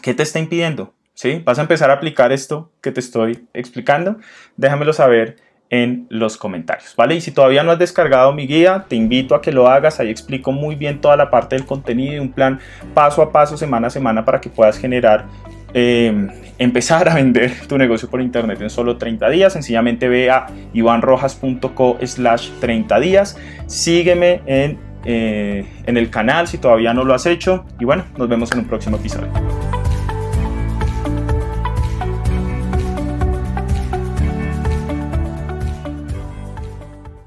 ¿qué 0.00 0.14
te 0.14 0.22
está 0.22 0.38
impidiendo? 0.38 0.94
¿Sí? 1.14 1.42
¿Vas 1.44 1.58
a 1.58 1.62
empezar 1.62 1.90
a 1.90 1.94
aplicar 1.94 2.32
esto 2.32 2.72
que 2.80 2.90
te 2.90 3.00
estoy 3.00 3.46
explicando? 3.52 4.16
Déjamelo 4.56 4.94
saber 4.94 5.36
en 5.68 6.06
los 6.08 6.38
comentarios, 6.38 6.94
¿vale? 6.96 7.14
Y 7.16 7.20
si 7.20 7.32
todavía 7.32 7.62
no 7.62 7.72
has 7.72 7.78
descargado 7.78 8.32
mi 8.32 8.46
guía, 8.46 8.86
te 8.88 8.96
invito 8.96 9.34
a 9.34 9.42
que 9.42 9.52
lo 9.52 9.68
hagas. 9.68 10.00
Ahí 10.00 10.10
explico 10.10 10.52
muy 10.52 10.74
bien 10.74 11.00
toda 11.00 11.16
la 11.16 11.30
parte 11.30 11.56
del 11.56 11.66
contenido 11.66 12.14
y 12.14 12.18
un 12.18 12.32
plan 12.32 12.60
paso 12.94 13.20
a 13.20 13.30
paso, 13.30 13.56
semana 13.56 13.88
a 13.88 13.90
semana, 13.90 14.24
para 14.24 14.40
que 14.40 14.48
puedas 14.48 14.78
generar 14.78 15.26
Em, 15.74 16.28
empezar 16.58 17.08
a 17.08 17.14
vender 17.14 17.52
tu 17.68 17.78
negocio 17.78 18.08
por 18.08 18.20
internet 18.20 18.60
en 18.60 18.70
solo 18.70 18.96
30 18.96 19.28
días, 19.30 19.52
sencillamente 19.52 20.08
ve 20.08 20.30
a 20.30 20.46
ivanrojas.co 20.72 21.98
slash 22.04 22.50
30 22.60 23.00
días, 23.00 23.38
sígueme 23.66 24.42
en, 24.46 24.78
eh, 25.04 25.64
en 25.86 25.96
el 25.96 26.10
canal 26.10 26.46
si 26.46 26.58
todavía 26.58 26.92
no 26.92 27.04
lo 27.04 27.14
has 27.14 27.26
hecho 27.26 27.64
y 27.80 27.84
bueno, 27.84 28.04
nos 28.16 28.28
vemos 28.28 28.52
en 28.52 28.60
un 28.60 28.64
próximo 28.66 28.96
episodio. 28.96 29.28